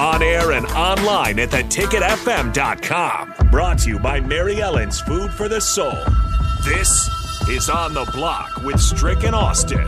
On 0.00 0.22
air 0.22 0.52
and 0.52 0.64
online 0.68 1.38
at 1.40 1.50
theticketfm.com. 1.50 3.34
Brought 3.50 3.80
to 3.80 3.90
you 3.90 3.98
by 3.98 4.18
Mary 4.18 4.62
Ellen's 4.62 4.98
Food 5.02 5.30
for 5.30 5.46
the 5.46 5.60
Soul. 5.60 5.92
This 6.64 7.10
is 7.50 7.68
On 7.68 7.92
the 7.92 8.10
Block 8.14 8.62
with 8.64 8.80
Strick 8.80 9.24
and 9.24 9.34
Austin. 9.34 9.84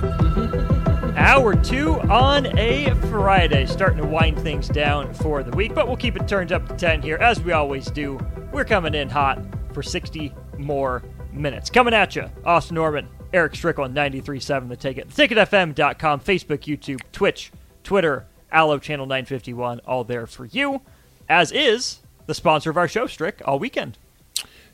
Hour 1.17 1.55
two 1.57 1.99
on 2.03 2.47
a 2.59 2.95
Friday, 3.09 3.65
starting 3.65 4.03
to 4.03 4.07
wind 4.07 4.39
things 4.41 4.69
down 4.69 5.15
for 5.15 5.43
the 5.43 5.57
week, 5.57 5.75
but 5.75 5.87
we'll 5.87 5.97
keep 5.97 6.17
it 6.17 6.29
turned 6.29 6.53
up 6.53 6.69
to 6.69 6.75
10 6.75 7.01
here, 7.01 7.17
as 7.17 7.41
we 7.41 7.53
always 7.53 7.87
do. 7.87 8.19
We're 8.53 8.67
coming 8.67 8.95
in 8.95 9.09
hot 9.09 9.43
for 9.73 9.83
60 9.83 10.35
more 10.59 11.03
minutes. 11.33 11.71
Coming 11.71 11.95
at 11.95 12.15
you, 12.17 12.31
Austin 12.45 12.75
Norman, 12.75 13.09
Erick 13.33 13.55
Strickland, 13.55 13.97
93.7 13.97 14.69
The 14.69 14.77
Ticket, 14.77 15.09
theticketfm.com, 15.09 16.21
Facebook, 16.21 16.59
YouTube, 16.59 17.01
Twitch, 17.13 17.51
Twitter, 17.83 18.27
Allo 18.53 18.79
Channel 18.79 19.07
951, 19.07 19.81
all 19.81 20.05
there 20.05 20.27
for 20.27 20.45
you, 20.45 20.83
as 21.29 21.51
is 21.51 22.01
the 22.27 22.35
sponsor 22.35 22.71
of 22.71 22.77
our 22.77 22.87
show, 22.87 23.07
Strick, 23.07 23.41
all 23.45 23.59
weekend. 23.59 23.99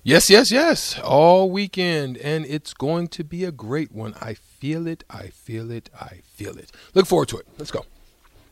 Yes, 0.03 0.31
yes, 0.31 0.51
yes. 0.51 0.99
All 1.01 1.51
weekend. 1.51 2.17
And 2.19 2.47
it's 2.47 2.73
going 2.73 3.09
to 3.09 3.25
be 3.25 3.45
a 3.45 3.53
great 3.53 3.93
one. 3.93 4.15
I 4.21 4.35
feel 4.35 4.87
it. 4.87 5.05
I 5.11 5.29
feel 5.29 5.71
it. 5.71 5.91
I 5.99 6.21
feel 6.25 6.57
it. 6.57 6.71
Look 6.95 7.07
forward 7.07 7.29
to 7.29 7.37
it. 7.39 7.47
Let's 7.59 7.71
go. 7.71 7.85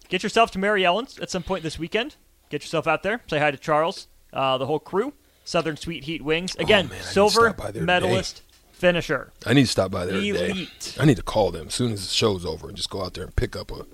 Get 0.09 0.23
yourself 0.23 0.51
to 0.53 0.59
Mary 0.59 0.85
Ellen's 0.85 1.19
at 1.19 1.31
some 1.31 1.43
point 1.43 1.63
this 1.63 1.79
weekend. 1.79 2.17
Get 2.51 2.63
yourself 2.63 2.87
out 2.87 3.03
there. 3.03 3.23
Say 3.29 3.39
hi 3.39 3.51
to 3.51 3.57
Charles, 3.57 4.07
uh, 4.33 4.59
the 4.59 4.67
whole 4.67 4.79
crew. 4.79 5.15
Southern 5.45 5.77
Sweet 5.77 6.05
Heat 6.05 6.23
Wings. 6.23 6.57
Again, 6.57 6.87
Oh, 6.87 6.89
man, 6.89 6.93
I 6.93 6.99
need 6.99 7.03
to 7.07 7.09
silver 7.13 7.41
stop 7.51 7.57
by 7.57 7.71
there 7.71 7.83
medalist 7.85 8.43
finisher. 8.73 9.33
I 9.47 9.55
need 9.55 9.63
to 9.63 9.69
stop 9.71 9.91
by 9.91 10.05
there 10.05 10.21
today. 10.21 10.69
I 11.01 11.05
need 11.05 11.17
to 11.17 11.23
call 11.23 11.51
them 11.53 11.69
as 11.69 11.75
soon 11.75 11.93
as 11.93 12.07
the 12.07 12.13
show's 12.13 12.45
over 12.45 12.69
and 12.69 12.77
just 12.77 12.91
go 12.91 13.03
out 13.05 13.15
there 13.15 13.25
and 13.25 13.35
pick 13.35 13.57
up 13.57 13.71
a, 13.71 13.87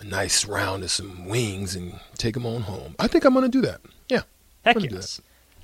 a 0.00 0.04
nice 0.04 0.46
round 0.46 0.82
of 0.82 0.90
some 0.90 1.28
wings 1.28 1.76
and 1.76 2.00
take 2.16 2.34
them 2.34 2.46
on 2.46 2.62
home. 2.62 2.94
I 2.98 3.06
think 3.06 3.24
I'm 3.24 3.34
going 3.34 3.44
to 3.44 3.50
do 3.50 3.60
that. 3.62 3.80
Yeah. 4.08 4.22
Heck 4.64 4.76
I'm 4.76 4.82
gonna 4.82 4.88
do 4.88 4.96
yes. 4.96 5.20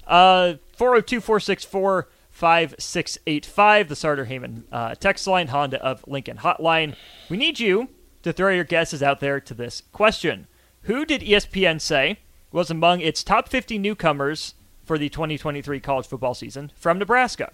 Uh, 0.06 0.54
402 0.76 1.20
464 1.20 2.08
5685, 2.30 3.88
the 3.88 3.96
Sartor 3.96 4.26
Hamann 4.26 4.64
uh, 4.70 4.94
text 4.94 5.26
line, 5.26 5.48
Honda 5.48 5.82
of 5.82 6.06
Lincoln 6.06 6.36
hotline. 6.36 6.94
We 7.30 7.38
need 7.38 7.58
you 7.58 7.88
to 8.22 8.32
throw 8.32 8.52
your 8.52 8.64
guesses 8.64 9.02
out 9.02 9.20
there 9.20 9.40
to 9.40 9.54
this 9.54 9.82
question 9.92 10.46
Who 10.82 11.06
did 11.06 11.22
ESPN 11.22 11.80
say 11.80 12.18
was 12.52 12.70
among 12.70 13.00
its 13.00 13.24
top 13.24 13.48
50 13.48 13.78
newcomers 13.78 14.54
for 14.84 14.98
the 14.98 15.08
2023 15.08 15.80
college 15.80 16.06
football 16.06 16.34
season 16.34 16.72
from 16.76 16.98
Nebraska? 16.98 17.52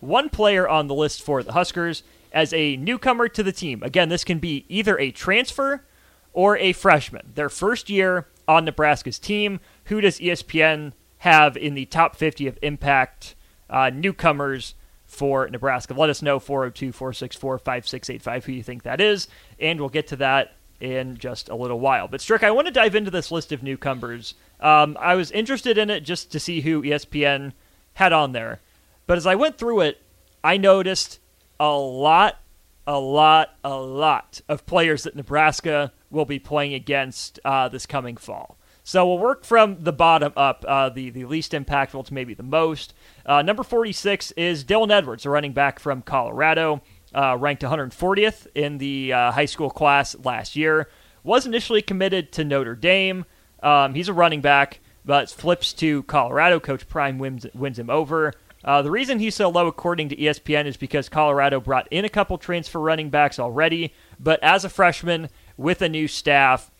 One 0.00 0.30
player 0.30 0.66
on 0.66 0.86
the 0.86 0.94
list 0.94 1.22
for 1.22 1.42
the 1.42 1.52
Huskers 1.52 2.02
as 2.32 2.54
a 2.54 2.76
newcomer 2.78 3.28
to 3.28 3.42
the 3.42 3.52
team. 3.52 3.82
Again, 3.82 4.08
this 4.08 4.24
can 4.24 4.38
be 4.38 4.64
either 4.68 4.98
a 4.98 5.10
transfer 5.10 5.84
or 6.32 6.56
a 6.58 6.72
freshman. 6.72 7.32
Their 7.34 7.48
first 7.48 7.90
year 7.90 8.26
on 8.48 8.64
Nebraska's 8.64 9.18
team. 9.18 9.60
Who 9.84 10.00
does 10.00 10.18
ESPN 10.18 10.92
have 11.18 11.56
in 11.56 11.74
the 11.74 11.86
top 11.86 12.16
50 12.16 12.46
of 12.46 12.58
impact 12.62 13.34
uh, 13.70 13.90
newcomers 13.90 14.74
for 15.04 15.48
Nebraska? 15.48 15.94
Let 15.94 16.10
us 16.10 16.22
know 16.22 16.38
402 16.38 16.92
464 16.92 17.58
5685 17.58 18.44
who 18.44 18.52
you 18.52 18.62
think 18.62 18.82
that 18.82 19.00
is, 19.00 19.28
and 19.58 19.80
we'll 19.80 19.88
get 19.88 20.06
to 20.08 20.16
that 20.16 20.54
in 20.80 21.16
just 21.16 21.48
a 21.48 21.54
little 21.54 21.78
while. 21.78 22.08
But 22.08 22.20
Strick, 22.20 22.42
I 22.42 22.50
want 22.50 22.66
to 22.66 22.72
dive 22.72 22.94
into 22.96 23.10
this 23.10 23.30
list 23.30 23.52
of 23.52 23.62
newcomers. 23.62 24.34
Um, 24.60 24.96
I 24.98 25.14
was 25.14 25.30
interested 25.30 25.78
in 25.78 25.90
it 25.90 26.00
just 26.00 26.32
to 26.32 26.40
see 26.40 26.60
who 26.60 26.82
ESPN 26.82 27.52
had 27.94 28.12
on 28.12 28.32
there. 28.32 28.60
But 29.06 29.16
as 29.16 29.26
I 29.26 29.34
went 29.34 29.58
through 29.58 29.80
it, 29.80 30.02
I 30.42 30.56
noticed 30.56 31.20
a 31.60 31.70
lot, 31.70 32.40
a 32.84 32.98
lot, 32.98 33.50
a 33.62 33.76
lot 33.76 34.40
of 34.48 34.66
players 34.66 35.04
that 35.04 35.14
Nebraska 35.14 35.92
will 36.12 36.24
be 36.24 36.38
playing 36.38 36.74
against 36.74 37.40
uh, 37.44 37.68
this 37.68 37.86
coming 37.86 38.16
fall. 38.16 38.58
So 38.84 39.06
we'll 39.06 39.18
work 39.18 39.44
from 39.44 39.82
the 39.84 39.92
bottom 39.92 40.32
up, 40.36 40.64
uh, 40.66 40.88
the, 40.88 41.10
the 41.10 41.24
least 41.24 41.52
impactful 41.52 42.06
to 42.06 42.14
maybe 42.14 42.34
the 42.34 42.42
most. 42.42 42.94
Uh, 43.24 43.42
number 43.42 43.62
46 43.62 44.32
is 44.32 44.64
Dylan 44.64 44.90
Edwards, 44.90 45.24
a 45.24 45.30
running 45.30 45.52
back 45.52 45.78
from 45.78 46.02
Colorado, 46.02 46.82
uh, 47.14 47.36
ranked 47.38 47.62
140th 47.62 48.48
in 48.54 48.78
the 48.78 49.12
uh, 49.12 49.30
high 49.30 49.44
school 49.44 49.70
class 49.70 50.16
last 50.24 50.56
year. 50.56 50.88
Was 51.22 51.46
initially 51.46 51.82
committed 51.82 52.32
to 52.32 52.44
Notre 52.44 52.74
Dame. 52.74 53.24
Um, 53.62 53.94
he's 53.94 54.08
a 54.08 54.12
running 54.12 54.40
back, 54.40 54.80
but 55.04 55.30
flips 55.30 55.72
to 55.74 56.02
Colorado. 56.04 56.58
Coach 56.58 56.88
Prime 56.88 57.18
wins, 57.18 57.46
wins 57.54 57.78
him 57.78 57.88
over. 57.88 58.32
Uh, 58.64 58.82
the 58.82 58.90
reason 58.90 59.18
he's 59.18 59.34
so 59.34 59.48
low, 59.48 59.68
according 59.68 60.08
to 60.08 60.16
ESPN, 60.16 60.66
is 60.66 60.76
because 60.76 61.08
Colorado 61.08 61.60
brought 61.60 61.88
in 61.90 62.04
a 62.04 62.08
couple 62.08 62.38
transfer 62.38 62.80
running 62.80 63.10
backs 63.10 63.38
already. 63.38 63.92
But 64.18 64.42
as 64.42 64.64
a 64.64 64.68
freshman 64.68 65.30
with 65.56 65.82
a 65.82 65.88
new 65.88 66.08
staff, 66.08 66.70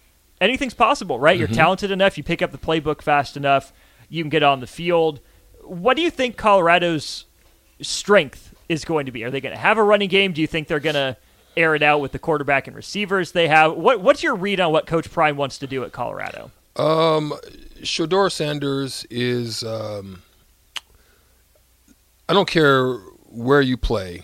anything's 0.41 0.75
possible, 0.75 1.19
right? 1.19 1.39
You're 1.39 1.49
talented 1.49 1.91
enough, 1.91 2.17
you 2.17 2.25
pick 2.25 2.43
up 2.43 2.53
the 2.53 2.59
playbook 2.59 3.03
fast 3.03 3.37
enough, 3.37 3.73
you 4.09 4.23
can 4.23 4.31
get 4.31 4.43
on 4.43 4.61
the 4.61 4.67
field. 4.67 5.21
What 5.63 5.97
do 5.97 6.03
you 6.03 6.11
think 6.11 6.37
Colorado's 6.37 7.27
strength 7.81 8.55
is 8.69 8.85
going 8.85 9.07
to 9.07 9.13
be? 9.13 9.25
Are 9.25 9.31
they 9.31 9.41
going 9.41 9.55
to 9.55 9.61
have 9.61 9.79
a 9.79 9.83
running 9.83 10.09
game? 10.09 10.33
Do 10.33 10.41
you 10.41 10.47
think 10.47 10.69
they're 10.69 10.81
going 10.81 10.95
to 10.95 11.17
air 11.57 11.75
it 11.75 11.83
out 11.83 12.01
with 12.01 12.13
the 12.13 12.19
quarterback 12.19 12.67
and 12.67 12.75
receivers 12.75 13.33
they 13.33 13.49
have? 13.49 13.75
What 13.75 14.01
What's 14.01 14.23
your 14.23 14.35
read 14.35 14.61
on 14.61 14.73
what 14.73 14.87
Coach 14.87 15.11
Prime 15.11 15.37
wants 15.37 15.59
to 15.59 15.67
do 15.67 15.85
at 15.85 15.93
Colorado? 15.93 16.51
Um, 16.77 17.35
Shedeur 17.81 18.31
Sanders 18.33 19.07
is. 19.11 19.63
Um, 19.63 20.23
I 22.29 22.35
don't 22.35 22.49
care 22.49 22.95
where 23.29 23.61
you 23.61 23.77
play. 23.77 24.23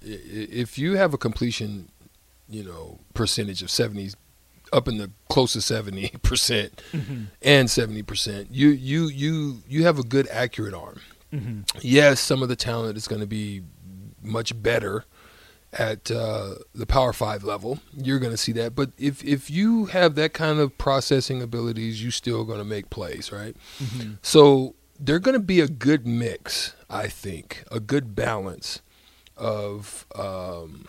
If 0.00 0.78
you 0.78 0.96
have 0.96 1.12
a 1.12 1.18
completion, 1.18 1.88
you 2.48 2.64
know, 2.64 3.00
percentage 3.14 3.62
of 3.62 3.70
seventy 3.70 4.10
up 4.72 4.88
in 4.88 4.98
the 4.98 5.10
close 5.28 5.52
to 5.52 5.60
70% 5.60 6.22
percent 6.22 6.82
and 6.92 7.68
70%. 7.68 8.48
You 8.50 8.68
you 8.70 9.06
you 9.06 9.58
you 9.68 9.84
have 9.84 9.98
a 9.98 10.02
good 10.02 10.26
accurate 10.28 10.74
arm. 10.74 11.00
Yes, 11.80 12.20
some 12.20 12.42
of 12.42 12.48
the 12.48 12.56
talent 12.56 12.96
is 12.96 13.06
going 13.06 13.20
to 13.20 13.26
be 13.26 13.62
much 14.22 14.60
better 14.62 15.04
at 15.72 16.10
uh, 16.10 16.54
the 16.74 16.86
Power 16.86 17.12
Five 17.12 17.44
level. 17.44 17.80
You're 17.94 18.18
going 18.18 18.30
to 18.32 18.38
see 18.38 18.52
that, 18.52 18.74
but 18.74 18.90
if 18.96 19.22
if 19.22 19.50
you 19.50 19.86
have 19.86 20.14
that 20.14 20.32
kind 20.32 20.58
of 20.60 20.78
processing 20.78 21.42
abilities, 21.42 22.02
you're 22.02 22.10
still 22.12 22.44
going 22.44 22.58
to 22.58 22.64
make 22.64 22.88
plays, 22.88 23.30
right? 23.32 23.54
So 24.22 24.76
they're 24.98 25.18
going 25.18 25.34
to 25.34 25.44
be 25.44 25.60
a 25.60 25.68
good 25.68 26.06
mix, 26.06 26.74
I 26.88 27.08
think, 27.08 27.64
a 27.70 27.80
good 27.80 28.14
balance 28.14 28.80
of 29.36 30.06
um, 30.14 30.86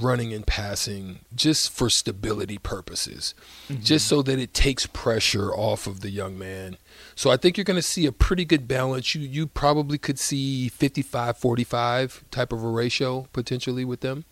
running 0.00 0.32
and 0.32 0.46
passing 0.46 1.20
just 1.34 1.70
for 1.70 1.90
stability 1.90 2.58
purposes, 2.58 3.34
mm-hmm. 3.68 3.82
just 3.82 4.06
so 4.06 4.22
that 4.22 4.38
it 4.38 4.54
takes 4.54 4.86
pressure 4.86 5.52
off 5.52 5.86
of 5.86 6.00
the 6.00 6.10
young 6.10 6.38
man. 6.38 6.76
So 7.14 7.30
I 7.30 7.36
think 7.36 7.56
you're 7.56 7.64
going 7.64 7.76
to 7.78 7.82
see 7.82 8.06
a 8.06 8.12
pretty 8.12 8.44
good 8.44 8.66
balance. 8.68 9.14
You 9.14 9.22
you 9.22 9.46
probably 9.46 9.98
could 9.98 10.18
see 10.18 10.70
55-45 10.70 12.22
type 12.30 12.52
of 12.52 12.62
a 12.62 12.68
ratio 12.68 13.28
potentially 13.32 13.84
with 13.84 14.00
them. 14.00 14.24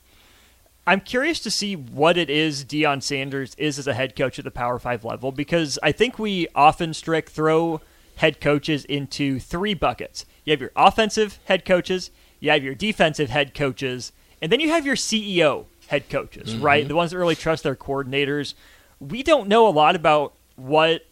I'm 0.85 1.01
curious 1.01 1.39
to 1.41 1.51
see 1.51 1.77
what 1.77 2.17
it 2.17 2.29
is 2.29 2.65
Deion 2.65 3.03
Sanders 3.03 3.55
is 3.57 3.79
as 3.79 3.87
a 3.87 3.95
head 3.95 4.17
coach 4.17 4.39
at 4.41 4.45
the 4.45 4.51
Power 4.51 4.81
Five 4.81 5.05
level 5.05 5.31
because 5.31 5.79
I 5.81 5.93
think 5.93 6.19
we 6.19 6.49
often 6.57 6.93
strict 6.93 7.31
throw 7.31 7.81
head 8.17 8.41
coaches 8.41 8.85
into 8.87 9.39
three 9.39 9.75
buckets. 9.75 10.27
You 10.45 10.51
have 10.51 10.61
your 10.61 10.73
offensive 10.75 11.39
head 11.45 11.65
coaches, 11.65 12.11
you 12.41 12.51
have 12.51 12.65
your 12.65 12.75
defensive 12.75 13.31
head 13.31 13.55
coaches, 13.55 14.13
and 14.43 14.51
then 14.51 14.59
you 14.59 14.71
have 14.71 14.85
your 14.85 14.97
CEO 14.97 15.67
head 15.87 16.11
coaches, 16.11 16.55
mm-hmm. 16.55 16.65
right? 16.65 16.89
The 16.89 16.97
ones 16.97 17.13
that 17.13 17.19
really 17.19 17.37
trust 17.37 17.63
their 17.63 17.77
coordinators. 17.77 18.55
We 18.99 19.23
don't 19.23 19.49
know 19.49 19.69
a 19.69 19.71
lot 19.71 19.95
about 19.95 20.35
what 20.57 21.07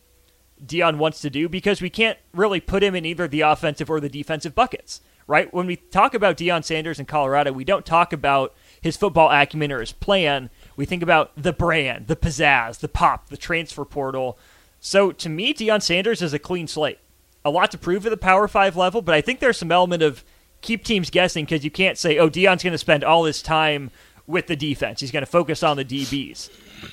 Deion 0.65 0.99
wants 0.99 1.21
to 1.21 1.31
do 1.31 1.49
because 1.49 1.81
we 1.81 1.91
can't 1.91 2.19
really 2.35 2.61
put 2.61 2.82
him 2.82 2.94
in 2.94 3.05
either 3.05 3.29
the 3.29 3.43
offensive 3.43 3.88
or 3.88 4.00
the 4.00 4.09
defensive 4.09 4.55
buckets, 4.55 5.00
right? 5.27 5.53
When 5.55 5.67
we 5.67 5.77
talk 5.77 6.12
about 6.12 6.37
Deion 6.37 6.65
Sanders 6.65 6.99
in 6.99 7.06
Colorado, 7.06 7.53
we 7.53 7.65
don't 7.65 7.87
talk 7.87 8.12
about 8.12 8.55
his 8.81 8.97
football 8.97 9.31
acumen 9.31 9.71
or 9.71 9.81
his 9.81 9.93
plan. 9.93 10.50
We 10.77 10.85
think 10.85 11.03
about 11.03 11.31
the 11.37 11.53
brand, 11.53 12.09
the 12.09 12.17
pizzazz, 12.17 12.81
the 12.81 12.88
pop, 12.88 13.29
the 13.29 13.37
transfer 13.37 13.85
portal. 13.85 14.38
So 14.81 15.12
to 15.12 15.29
me, 15.29 15.55
Deion 15.55 15.82
Sanders 15.82 16.21
is 16.21 16.32
a 16.32 16.38
clean 16.38 16.67
slate. 16.67 16.99
A 17.44 17.50
lot 17.50 17.71
to 17.71 17.79
prove 17.79 18.05
at 18.05 18.11
the 18.11 18.17
Power 18.17 18.49
Five 18.49 18.77
level, 18.77 19.03
but 19.03 19.15
I 19.15 19.21
think 19.21 19.41
there's 19.41 19.56
some 19.56 19.73
element 19.73 20.03
of 20.03 20.25
keep 20.62 20.84
teams 20.84 21.10
guessing 21.10 21.44
because 21.44 21.64
you 21.64 21.70
can't 21.70 21.98
say, 21.98 22.18
oh, 22.18 22.30
Deion's 22.30 22.62
going 22.62 22.72
to 22.72 22.78
spend 22.78 23.04
all 23.04 23.24
his 23.24 23.42
time 23.42 23.90
with 24.26 24.46
the 24.46 24.56
defense. 24.56 25.00
He's 25.00 25.10
going 25.10 25.24
to 25.24 25.30
focus 25.30 25.62
on 25.62 25.76
the 25.76 25.84
DBs. 25.84 26.50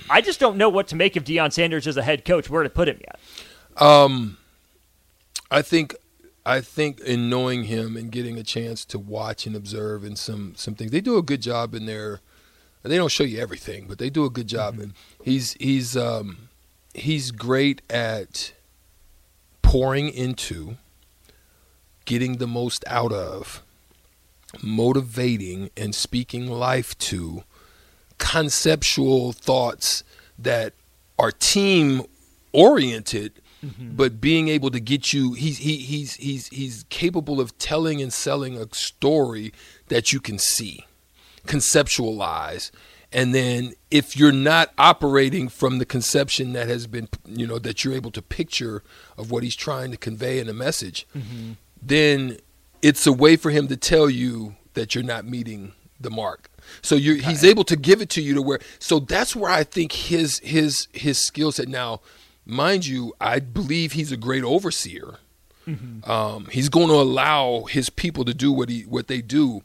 I 0.10 0.22
just 0.22 0.40
don't 0.40 0.58
know 0.58 0.70
what 0.70 0.88
to 0.90 0.96
make 0.96 1.16
of 1.16 1.24
Deion 1.24 1.54
Sanders 1.54 1.88
as 1.88 1.98
a 1.98 2.04
head 2.04 2.26
coach, 2.26 2.50
where 2.50 2.64
to 2.64 2.70
put 2.70 2.90
him 2.90 3.00
yet. 3.02 3.20
I 5.52 5.62
think 5.62 5.96
I 6.46 6.62
think 6.62 7.00
in 7.02 7.30
knowing 7.30 7.64
him 7.66 7.98
and 7.98 8.12
getting 8.12 8.38
a 8.38 8.44
chance 8.44 8.86
to 8.86 9.00
watch 9.00 9.46
and 9.46 9.56
observe 9.56 10.04
and 10.04 10.18
some 10.18 10.54
some 10.56 10.76
things, 10.76 10.92
they 10.92 11.02
do 11.02 11.18
a 11.18 11.22
good 11.22 11.42
job 11.42 11.74
in 11.76 11.86
their. 11.86 12.22
They 12.84 12.96
don't 12.96 13.12
show 13.12 13.24
you 13.24 13.40
everything, 13.40 13.86
but 13.88 13.98
they 13.98 14.10
do 14.10 14.24
a 14.24 14.30
good 14.30 14.48
job. 14.48 14.80
And 14.80 14.94
he's 15.24 15.54
he's 15.54 15.98
um, 15.98 16.50
he's 16.94 17.32
great 17.32 17.82
at 17.90 18.54
pouring 19.62 20.10
into, 20.10 20.78
getting 22.08 22.38
the 22.38 22.48
most 22.48 22.84
out 22.88 23.12
of, 23.12 23.62
motivating 24.64 25.70
and 25.78 25.94
speaking 25.94 26.48
life 26.48 26.98
to 26.98 27.44
conceptual 28.18 29.32
thoughts 29.32 30.04
that 30.40 30.74
are 31.20 31.32
team 31.32 32.04
oriented 32.52 33.32
mm-hmm. 33.64 33.92
but 33.92 34.20
being 34.20 34.48
able 34.48 34.72
to 34.72 34.80
get 34.80 35.14
you 35.14 35.34
he's 35.34 35.60
he, 35.60 35.78
he's 35.78 36.16
he's 36.16 36.48
he's 36.48 36.84
capable 36.90 37.40
of 37.40 37.56
telling 37.60 38.02
and 38.02 38.12
selling 38.12 38.58
a 38.58 38.66
story 38.74 39.54
that 39.90 40.12
you 40.12 40.20
can 40.20 40.40
see 40.40 40.88
conceptualize. 41.48 42.70
And 43.12 43.34
then 43.34 43.74
if 43.90 44.18
you're 44.18 44.34
not 44.34 44.74
operating 44.78 45.48
from 45.48 45.80
the 45.80 45.86
conception 45.86 46.54
that 46.54 46.68
has 46.68 46.88
been 46.88 47.08
you 47.26 47.48
know 47.48 47.58
that 47.58 47.84
you're 47.84 47.94
able 47.94 48.12
to 48.12 48.22
picture 48.22 48.84
of 49.18 49.32
what 49.32 49.44
he's 49.44 49.56
trying 49.56 49.92
to 49.92 49.98
convey 49.98 50.40
in 50.40 50.50
a 50.50 50.54
message 50.54 51.08
mm-hmm. 51.18 51.54
Then 51.88 52.38
it's 52.82 53.08
a 53.08 53.14
way 53.14 53.36
for 53.36 53.50
him 53.50 53.68
to 53.68 53.78
tell 53.78 54.10
you 54.10 54.56
that 54.74 54.94
you're 54.94 55.04
not 55.04 55.26
meeting 55.26 55.74
the 56.00 56.10
mark. 56.10 56.50
So 56.82 56.96
you're, 56.96 57.16
he's 57.16 57.44
able 57.44 57.64
to 57.66 57.76
give 57.76 58.02
it 58.02 58.10
to 58.12 58.22
you 58.22 58.34
to 58.36 58.42
where 58.42 58.60
so 58.78 59.00
that's 59.00 59.36
where 59.36 59.50
i 59.50 59.64
think 59.64 59.94
his 59.94 60.40
his 60.40 60.88
his 60.92 61.18
skill 61.18 61.52
set. 61.52 61.68
Now 61.68 62.02
mind 62.46 62.86
you 62.86 63.14
i 63.22 63.40
believe 63.40 63.94
he's 63.94 64.12
a 64.12 64.18
great 64.18 64.44
overseer. 64.44 65.16
Um, 66.06 66.48
he's 66.50 66.70
going 66.70 66.88
to 66.88 66.94
allow 66.94 67.64
his 67.64 67.90
people 67.90 68.24
to 68.24 68.34
do 68.34 68.54
what 68.54 68.70
he 68.70 68.84
what 68.84 69.08
they 69.08 69.22
do 69.22 69.64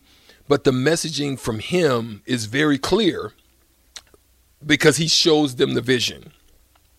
but 0.49 0.65
the 0.65 0.71
messaging 0.71 1.39
from 1.39 1.61
him 1.61 2.23
is 2.27 2.47
very 2.47 2.79
clear 2.79 3.33
because 4.65 4.97
he 4.97 5.09
shows 5.09 5.57
them 5.57 5.75
the 5.75 5.81
vision. 5.81 6.33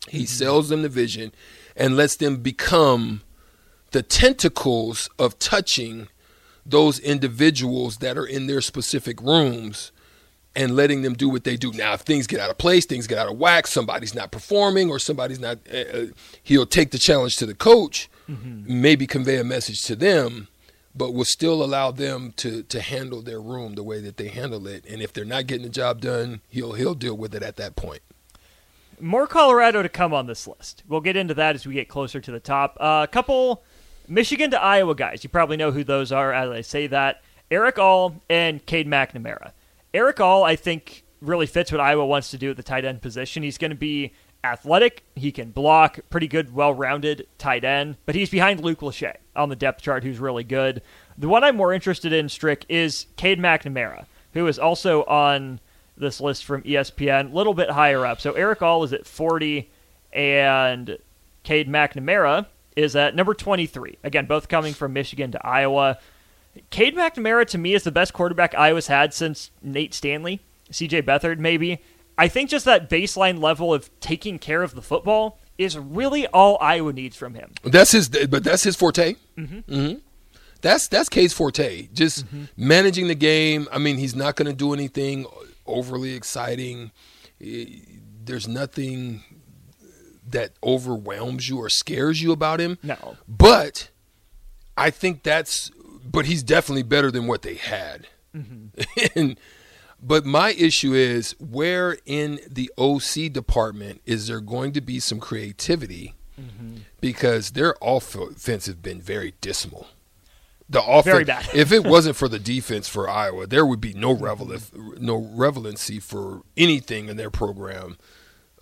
He 0.09 0.25
sells 0.25 0.69
them 0.69 0.81
the 0.81 0.89
vision 0.89 1.33
and 1.75 1.95
lets 1.95 2.15
them 2.15 2.37
become 2.37 3.21
the 3.93 4.03
tentacles 4.03 5.09
of 5.17 5.39
touching 5.39 6.09
those 6.65 6.99
individuals 6.99 7.97
that 7.97 8.17
are 8.17 8.25
in 8.25 8.47
their 8.47 8.61
specific 8.61 9.21
rooms 9.21 9.91
and 10.55 10.75
letting 10.75 11.01
them 11.01 11.13
do 11.13 11.29
what 11.29 11.43
they 11.43 11.55
do. 11.55 11.71
Now, 11.71 11.93
if 11.93 12.01
things 12.01 12.27
get 12.27 12.39
out 12.39 12.49
of 12.49 12.57
place, 12.57 12.85
things 12.85 13.07
get 13.07 13.17
out 13.17 13.31
of 13.31 13.37
whack, 13.37 13.67
somebody's 13.67 14.13
not 14.13 14.31
performing 14.31 14.89
or 14.89 14.99
somebody's 14.99 15.39
not, 15.39 15.59
uh, 15.71 15.77
uh, 15.77 16.05
he'll 16.43 16.65
take 16.65 16.91
the 16.91 16.99
challenge 16.99 17.37
to 17.37 17.45
the 17.45 17.55
coach, 17.55 18.09
maybe 18.27 19.07
convey 19.07 19.37
a 19.37 19.43
message 19.43 19.81
to 19.83 19.95
them, 19.95 20.47
but 20.95 21.13
will 21.13 21.25
still 21.25 21.63
allow 21.63 21.91
them 21.91 22.33
to 22.37 22.61
to 22.63 22.79
handle 22.79 23.21
their 23.21 23.41
room 23.41 23.73
the 23.73 23.83
way 23.83 23.99
that 23.99 24.17
they 24.17 24.27
handle 24.27 24.67
it. 24.67 24.85
And 24.87 25.01
if 25.01 25.11
they're 25.11 25.25
not 25.25 25.47
getting 25.47 25.63
the 25.63 25.69
job 25.69 26.01
done, 26.01 26.41
he'll 26.49 26.73
he'll 26.73 26.93
deal 26.93 27.17
with 27.17 27.33
it 27.33 27.41
at 27.41 27.55
that 27.55 27.75
point. 27.75 28.01
More 28.99 29.25
Colorado 29.25 29.81
to 29.81 29.89
come 29.89 30.13
on 30.13 30.27
this 30.27 30.47
list. 30.47 30.83
We'll 30.87 31.01
get 31.01 31.17
into 31.17 31.33
that 31.33 31.55
as 31.55 31.65
we 31.65 31.73
get 31.73 31.89
closer 31.89 32.21
to 32.21 32.31
the 32.31 32.39
top. 32.39 32.77
Uh, 32.79 33.01
a 33.03 33.11
couple 33.11 33.63
Michigan 34.07 34.51
to 34.51 34.61
Iowa 34.61 34.95
guys. 34.95 35.23
You 35.23 35.29
probably 35.29 35.57
know 35.57 35.71
who 35.71 35.83
those 35.83 36.11
are 36.11 36.33
as 36.33 36.49
I 36.49 36.61
say 36.61 36.87
that. 36.87 37.21
Erick 37.51 37.77
All 37.77 38.15
and 38.29 38.65
Cade 38.65 38.87
McNamara. 38.87 39.51
Erick 39.93 40.19
All, 40.19 40.43
I 40.43 40.55
think, 40.55 41.03
really 41.21 41.45
fits 41.45 41.71
what 41.71 41.81
Iowa 41.81 42.05
wants 42.05 42.31
to 42.31 42.37
do 42.37 42.51
at 42.51 42.57
the 42.57 42.63
tight 42.63 42.85
end 42.85 43.01
position. 43.01 43.43
He's 43.43 43.57
going 43.57 43.71
to 43.71 43.77
be 43.77 44.13
athletic. 44.43 45.03
He 45.15 45.31
can 45.31 45.51
block, 45.51 45.99
pretty 46.09 46.27
good, 46.27 46.53
well 46.53 46.73
rounded 46.73 47.27
tight 47.37 47.63
end, 47.63 47.97
but 48.05 48.15
he's 48.15 48.29
behind 48.29 48.59
Luke 48.59 48.79
Lachey 48.79 49.15
on 49.35 49.49
the 49.49 49.55
depth 49.55 49.81
chart, 49.81 50.03
who's 50.03 50.19
really 50.19 50.43
good. 50.43 50.81
The 51.17 51.29
one 51.29 51.43
I'm 51.43 51.55
more 51.55 51.73
interested 51.73 52.11
in, 52.11 52.27
Strick, 52.27 52.65
is 52.67 53.05
Cade 53.15 53.39
McNamara, 53.39 54.05
who 54.33 54.47
is 54.47 54.59
also 54.59 55.03
on 55.03 55.59
this 55.95 56.19
list 56.19 56.43
from 56.43 56.63
ESPN, 56.63 57.31
a 57.31 57.35
little 57.35 57.53
bit 57.53 57.69
higher 57.69 58.05
up. 58.05 58.19
So 58.19 58.33
Erick 58.33 58.61
All 58.61 58.83
is 58.83 58.93
at 58.93 59.05
40, 59.05 59.69
and 60.11 60.97
Cade 61.43 61.69
McNamara 61.69 62.47
is 62.75 62.95
at 62.95 63.15
number 63.15 63.33
23. 63.33 63.97
Again, 64.03 64.25
both 64.25 64.47
coming 64.47 64.73
from 64.73 64.93
Michigan 64.93 65.31
to 65.31 65.45
Iowa. 65.45 65.97
Cade 66.69 66.95
McNamara, 66.95 67.45
to 67.47 67.57
me, 67.57 67.73
is 67.73 67.83
the 67.83 67.91
best 67.91 68.13
quarterback 68.13 68.53
Iowa's 68.55 68.87
had 68.87 69.13
since 69.13 69.51
Nate 69.61 69.93
Stanley, 69.93 70.41
CJ 70.71 71.03
Beathard, 71.03 71.39
maybe. 71.39 71.81
I 72.17 72.27
think 72.27 72.49
just 72.49 72.65
that 72.65 72.89
baseline 72.89 73.41
level 73.41 73.73
of 73.73 73.89
taking 73.99 74.37
care 74.37 74.61
of 74.61 74.75
the 74.75 74.81
football 74.81 75.39
is 75.57 75.77
really 75.77 76.27
all 76.27 76.57
Iowa 76.61 76.93
needs 76.93 77.15
from 77.15 77.33
him. 77.33 77.51
That's 77.63 77.91
his, 77.91 78.09
but 78.09 78.43
that's 78.43 78.63
his 78.63 78.75
forte. 78.75 79.15
Mm-hmm. 79.37 79.95
That's 80.61 80.87
that's 80.87 81.09
Cade's 81.09 81.33
forte. 81.33 81.89
Just 81.93 82.25
managing 82.55 83.07
the 83.07 83.15
game. 83.15 83.67
I 83.71 83.79
mean, 83.79 83.97
he's 83.97 84.15
not 84.15 84.35
going 84.35 84.47
to 84.47 84.55
do 84.55 84.73
anything 84.73 85.25
overly 85.65 86.13
exciting. 86.13 86.91
There's 87.39 88.47
nothing 88.47 89.23
that 90.27 90.51
overwhelms 90.63 91.49
you 91.49 91.59
or 91.59 91.69
scares 91.69 92.21
you 92.21 92.31
about 92.31 92.59
him. 92.59 92.77
No. 92.83 93.17
But 93.27 93.89
I 94.77 94.89
think 94.89 95.23
that's. 95.23 95.71
But 96.05 96.25
he's 96.25 96.43
definitely 96.43 96.83
better 96.83 97.11
than 97.11 97.27
what 97.27 97.41
they 97.43 97.55
had. 97.55 98.07
Mm-hmm. 98.35 98.81
and 99.19 99.39
but 100.01 100.25
my 100.25 100.51
issue 100.51 100.93
is 100.93 101.33
where 101.39 101.97
in 102.05 102.39
the 102.49 102.69
OC 102.77 103.31
department 103.31 104.01
is 104.05 104.27
there 104.27 104.41
going 104.41 104.73
to 104.73 104.81
be 104.81 104.99
some 104.99 105.19
creativity 105.19 106.13
mm-hmm. 106.39 106.79
because 106.99 107.51
their 107.51 107.75
offense 107.81 108.65
has 108.65 108.75
been 108.75 109.01
very 109.01 109.33
dismal. 109.39 109.87
The 110.69 110.81
offense, 110.83 111.05
Very 111.05 111.23
bad. 111.23 111.49
if 111.53 111.71
it 111.71 111.83
wasn't 111.85 112.15
for 112.15 112.27
the 112.27 112.39
defense 112.39 112.87
for 112.87 113.09
Iowa, 113.09 113.47
there 113.47 113.65
would 113.65 113.79
be 113.79 113.93
no 113.93 114.13
revel- 114.13 114.57
no 114.99 115.15
relevancy 115.15 115.99
for 115.99 116.41
anything 116.57 117.09
in 117.09 117.17
their 117.17 117.29
program 117.29 117.97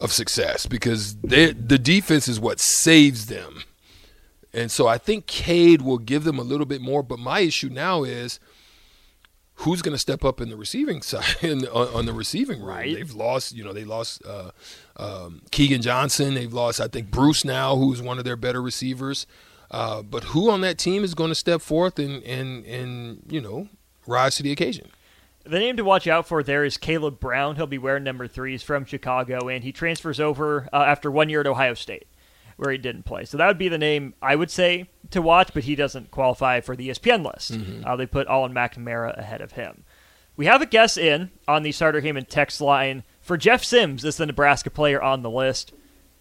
of 0.01 0.11
success 0.11 0.65
because 0.65 1.15
the 1.17 1.79
defense 1.81 2.27
is 2.27 2.39
what 2.39 2.59
saves 2.59 3.27
them. 3.27 3.63
And 4.53 4.69
so 4.69 4.87
I 4.87 4.97
think 4.97 5.27
Cade 5.27 5.81
will 5.81 5.99
give 5.99 6.23
them 6.23 6.37
a 6.37 6.41
little 6.41 6.65
bit 6.65 6.81
more. 6.81 7.03
But 7.03 7.19
my 7.19 7.41
issue 7.41 7.69
now 7.69 8.03
is 8.03 8.39
who's 9.55 9.81
going 9.81 9.93
to 9.93 9.99
step 9.99 10.25
up 10.25 10.41
in 10.41 10.49
the 10.49 10.57
receiving 10.57 11.01
side 11.03 11.37
in, 11.41 11.65
on, 11.67 11.87
on, 11.89 12.05
the 12.05 12.13
receiving 12.13 12.59
room? 12.59 12.67
Right. 12.67 12.95
They've 12.95 13.13
lost, 13.13 13.53
you 13.53 13.63
know, 13.63 13.73
they 13.73 13.85
lost 13.85 14.23
uh, 14.25 14.51
um, 14.97 15.43
Keagan 15.51 15.81
Johnson. 15.81 16.33
They've 16.33 16.51
lost, 16.51 16.81
I 16.81 16.87
think, 16.87 17.11
Bruce 17.11 17.45
now, 17.45 17.75
who's 17.75 18.01
one 18.01 18.17
of 18.17 18.25
their 18.25 18.35
better 18.35 18.61
receivers. 18.61 19.25
Uh, 19.69 20.01
but 20.01 20.25
who 20.25 20.49
on 20.49 20.61
that 20.61 20.77
team 20.77 21.03
is 21.03 21.13
going 21.13 21.29
to 21.29 21.35
step 21.35 21.61
forth 21.61 21.97
and, 21.97 22.21
and, 22.23 22.65
and, 22.65 23.23
you 23.29 23.39
know, 23.39 23.69
rise 24.05 24.35
to 24.35 24.43
the 24.43 24.51
occasion? 24.51 24.91
The 25.43 25.59
name 25.59 25.77
to 25.77 25.83
watch 25.83 26.07
out 26.07 26.27
for 26.27 26.43
there 26.43 26.63
is 26.63 26.77
Caleb 26.77 27.19
Brown. 27.19 27.55
He'll 27.55 27.67
be 27.67 27.77
wearing 27.77 28.03
number 28.03 28.27
three. 28.27 28.51
He's 28.51 28.63
from 28.63 28.85
Chicago, 28.85 29.47
and 29.47 29.63
he 29.63 29.71
transfers 29.71 30.19
over 30.19 30.69
uh, 30.71 30.77
after 30.77 31.09
one 31.09 31.29
year 31.29 31.41
at 31.41 31.47
Ohio 31.47 31.73
State, 31.73 32.07
where 32.57 32.71
he 32.71 32.77
didn't 32.77 33.03
play. 33.03 33.25
So 33.25 33.37
that 33.37 33.47
would 33.47 33.57
be 33.57 33.69
the 33.69 33.77
name 33.77 34.13
I 34.21 34.35
would 34.35 34.51
say 34.51 34.87
to 35.09 35.21
watch, 35.21 35.51
but 35.53 35.63
he 35.63 35.75
doesn't 35.75 36.11
qualify 36.11 36.61
for 36.61 36.75
the 36.75 36.89
ESPN 36.89 37.25
list. 37.25 37.53
Mm-hmm. 37.53 37.85
Uh, 37.85 37.95
they 37.95 38.05
put 38.05 38.27
Alvin 38.27 38.55
McNamara 38.55 39.17
ahead 39.17 39.41
of 39.41 39.53
him. 39.53 39.83
We 40.37 40.45
have 40.45 40.61
a 40.61 40.65
guess 40.65 40.97
in 40.97 41.31
on 41.47 41.63
the 41.63 41.71
Sartor 41.71 42.01
Hamann 42.01 42.25
text 42.25 42.61
line 42.61 43.03
for 43.21 43.37
Jeff 43.37 43.63
Sims 43.63 44.05
as 44.05 44.17
the 44.17 44.25
Nebraska 44.25 44.69
player 44.69 45.01
on 45.01 45.21
the 45.21 45.29
list. 45.29 45.73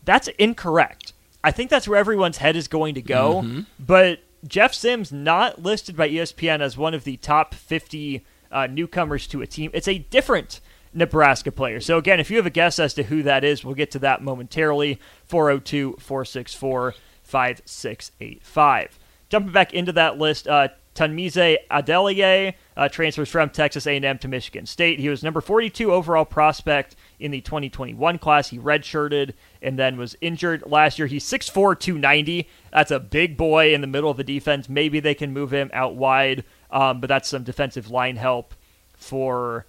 That's 0.04 0.28
incorrect. 0.38 1.12
I 1.44 1.50
think 1.50 1.70
that's 1.70 1.88
where 1.88 1.98
everyone's 1.98 2.38
head 2.38 2.56
is 2.56 2.68
going 2.68 2.94
to 2.94 3.02
go. 3.02 3.42
Mm-hmm. 3.42 3.60
But 3.78 4.20
Jeff 4.46 4.74
Sims 4.74 5.12
not 5.12 5.62
listed 5.62 5.96
by 5.96 6.08
ESPN 6.08 6.60
as 6.60 6.76
one 6.76 6.94
of 6.94 7.04
the 7.04 7.16
top 7.18 7.54
50 7.54 8.24
uh, 8.50 8.66
newcomers 8.66 9.26
to 9.28 9.42
a 9.42 9.46
team. 9.46 9.70
It's 9.74 9.88
a 9.88 9.98
different 9.98 10.60
Nebraska 10.92 11.52
player. 11.52 11.80
So 11.80 11.98
again, 11.98 12.20
if 12.20 12.30
you 12.30 12.36
have 12.36 12.46
a 12.46 12.50
guess 12.50 12.78
as 12.78 12.94
to 12.94 13.04
who 13.04 13.22
that 13.22 13.44
is, 13.44 13.64
we'll 13.64 13.74
get 13.74 13.90
to 13.92 13.98
that 14.00 14.22
momentarily. 14.22 14.98
402-464 15.30 16.94
5685. 17.22 18.98
Jumping 19.28 19.52
back 19.52 19.72
into 19.72 19.92
that 19.92 20.18
list, 20.18 20.48
uh, 20.48 20.68
Adeleye 20.96 22.54
uh, 22.76 22.88
transfers 22.88 23.28
from 23.28 23.50
Texas 23.50 23.86
A&M 23.86 24.18
to 24.18 24.28
Michigan 24.28 24.66
State. 24.66 24.98
He 24.98 25.08
was 25.08 25.22
number 25.22 25.40
42 25.40 25.92
overall 25.92 26.24
prospect 26.24 26.96
in 27.18 27.30
the 27.30 27.40
2021 27.40 28.18
class. 28.18 28.48
He 28.48 28.58
redshirted 28.58 29.34
and 29.62 29.78
then 29.78 29.96
was 29.96 30.16
injured 30.20 30.64
last 30.66 30.98
year. 30.98 31.06
He's 31.06 31.24
6'4", 31.24 31.78
290. 31.78 32.48
That's 32.72 32.90
a 32.90 33.00
big 33.00 33.36
boy 33.36 33.72
in 33.72 33.80
the 33.80 33.86
middle 33.86 34.10
of 34.10 34.16
the 34.16 34.24
defense. 34.24 34.68
Maybe 34.68 35.00
they 35.00 35.14
can 35.14 35.32
move 35.32 35.52
him 35.52 35.70
out 35.72 35.94
wide, 35.94 36.44
um, 36.70 37.00
but 37.00 37.08
that's 37.08 37.28
some 37.28 37.44
defensive 37.44 37.90
line 37.90 38.16
help 38.16 38.54
for 38.94 39.66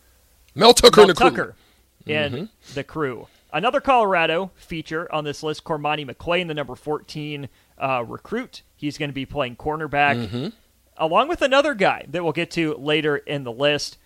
Mel 0.56 0.74
Tucker, 0.74 1.06
Mel 1.06 1.16
Tucker 1.16 1.56
and 2.08 2.34
mm-hmm. 2.34 2.74
the 2.74 2.84
crew. 2.84 3.28
Another 3.54 3.82
Colorado 3.82 4.52
feature 4.56 5.14
on 5.14 5.24
this 5.24 5.44
list, 5.44 5.64
Cormani 5.64 6.10
McClain, 6.10 6.48
the 6.48 6.54
number 6.54 6.76
14 6.76 7.50
uh, 7.78 8.04
recruit. 8.08 8.62
He's 8.76 8.98
going 8.98 9.10
to 9.10 9.14
be 9.14 9.26
playing 9.26 9.58
cornerback, 9.58 10.28
mm-hmm. 10.28 10.48
along 10.98 11.28
with 11.28 11.42
another 11.42 11.74
guy 11.74 12.06
that 12.10 12.24
we'll 12.24 12.34
get 12.34 12.52
to 12.52 12.76
later 12.76 13.18
in 13.18 13.44
the 13.44 13.52
list. 13.52 13.98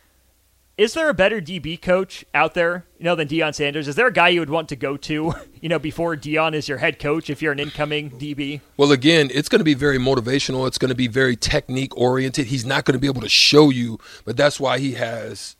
Is 0.78 0.94
there 0.94 1.08
a 1.08 1.14
better 1.14 1.40
DB 1.40 1.82
coach 1.82 2.26
out 2.34 2.54
there, 2.54 2.86
you 2.98 3.06
know, 3.06 3.16
than 3.16 3.30
Deion 3.30 3.56
Sanders? 3.56 3.88
Is 3.88 3.96
there 3.96 4.08
a 4.08 4.14
guy 4.14 4.28
you 4.28 4.42
would 4.42 4.50
want 4.50 4.68
to 4.70 4.76
go 4.76 4.98
to, 4.98 5.34
you 5.62 5.70
know, 5.70 5.80
before 5.80 6.18
Deion 6.18 6.54
is 6.54 6.68
your 6.68 6.80
head 6.80 7.00
coach 7.00 7.30
if 7.30 7.42
you're 7.42 7.54
an 7.54 7.60
incoming 7.60 8.12
DB? 8.12 8.60
Well, 8.76 8.92
again, 8.92 9.30
it's 9.34 9.48
going 9.48 9.60
to 9.60 9.66
be 9.66 9.74
very 9.74 9.98
motivational. 9.98 10.68
It's 10.68 10.78
going 10.78 10.90
to 10.90 10.96
be 10.96 11.08
very 11.08 11.38
technique 11.38 11.96
oriented. 11.96 12.48
He's 12.48 12.66
not 12.66 12.84
going 12.84 12.94
to 12.94 13.00
be 13.00 13.08
able 13.08 13.22
to 13.22 13.30
show 13.30 13.70
you, 13.70 14.00
but 14.26 14.36
that's 14.36 14.60
why 14.60 14.80
he 14.80 14.94
has 14.94 15.56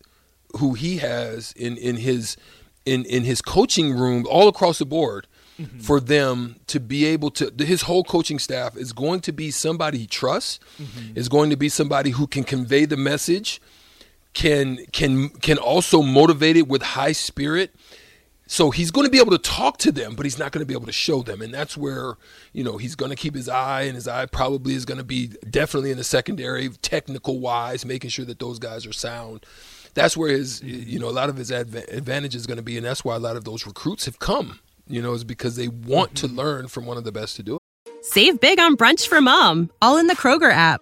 who 0.58 0.74
he 0.74 0.98
has 0.98 1.54
in 1.54 1.78
in 1.78 1.98
his 1.98 2.36
in 2.86 3.06
in 3.06 3.24
his 3.24 3.42
coaching 3.42 3.98
room 3.98 4.26
all 4.30 4.48
across 4.48 4.80
the 4.80 4.86
board. 4.86 5.28
Mm-hmm. 5.60 5.80
For 5.80 6.02
them 6.02 6.58
to 6.68 6.82
be 6.82 7.06
able 7.06 7.32
to, 7.32 7.50
his 7.64 7.84
whole 7.84 8.04
coaching 8.04 8.40
staff 8.40 8.76
is 8.76 8.92
going 8.92 9.22
to 9.22 9.32
be 9.32 9.52
somebody 9.52 10.00
he 10.00 10.06
trusts, 10.06 10.60
mm-hmm. 10.78 11.18
is 11.18 11.30
going 11.30 11.50
to 11.50 11.56
be 11.56 11.70
somebody 11.70 12.10
who 12.10 12.28
can 12.28 12.44
convey 12.44 12.84
the 12.84 12.98
message, 12.98 13.62
can 14.36 14.86
can 14.92 15.30
can 15.30 15.58
also 15.58 16.04
motivate 16.04 16.58
it 16.58 16.68
with 16.68 16.84
high 16.84 17.14
spirit. 17.14 17.74
So 18.48 18.70
he's 18.70 18.92
going 18.92 19.08
to 19.08 19.12
be 19.12 19.18
able 19.18 19.32
to 19.32 19.40
talk 19.40 19.80
to 19.80 19.92
them, 19.92 20.14
but 20.14 20.24
he's 20.24 20.38
not 20.38 20.52
going 20.52 20.62
to 20.62 20.68
be 20.68 20.76
able 20.76 20.86
to 20.86 20.92
show 20.92 21.24
them, 21.24 21.42
and 21.42 21.52
that's 21.52 21.76
where 21.76 22.18
you 22.54 22.64
know 22.64 22.78
he's 22.78 22.94
going 22.94 23.10
to 23.10 23.16
keep 23.16 23.34
his 23.34 23.50
eye, 23.50 23.84
and 23.84 23.96
his 23.96 24.08
eye 24.08 24.28
probably 24.28 24.76
is 24.76 24.86
going 24.86 25.00
to 25.00 25.04
be 25.04 25.30
definitely 25.50 25.90
in 25.90 25.98
the 25.98 26.04
secondary, 26.04 26.70
technical 26.70 27.40
wise, 27.40 27.86
making 27.86 28.12
sure 28.12 28.26
that 28.26 28.38
those 28.38 28.60
guys 28.60 28.86
are 28.86 28.94
sound. 28.94 29.44
That's 29.96 30.16
where 30.16 30.30
his 30.30 30.62
you 30.62 31.00
know 31.00 31.10
a 31.10 31.16
lot 31.16 31.30
of 31.30 31.38
his 31.38 31.52
adv- 31.52 31.74
advantage 31.74 32.36
is 32.36 32.46
going 32.46 32.58
to 32.58 32.64
be, 32.64 32.78
and 32.78 32.86
that's 32.86 33.04
why 33.04 33.16
a 33.16 33.20
lot 33.20 33.36
of 33.36 33.46
those 33.46 33.66
recruits 33.66 34.06
have 34.06 34.20
come. 34.20 34.60
You 34.88 35.02
know, 35.02 35.14
is 35.14 35.24
because 35.24 35.56
they 35.56 35.68
want 35.68 36.14
to 36.18 36.28
mm-hmm. 36.28 36.38
learn 36.38 36.68
from 36.68 36.86
one 36.86 36.98
of 36.98 37.06
the 37.06 37.12
best 37.12 37.38
to 37.38 37.44
do 37.44 37.56
it. 37.56 37.62
Save 38.04 38.40
big 38.40 38.60
on 38.60 38.78
brunch 38.78 39.08
for 39.08 39.20
mom, 39.20 39.72
all 39.82 39.98
in 39.98 40.06
the 40.06 40.16
Kroger 40.16 40.52
app. 40.52 40.82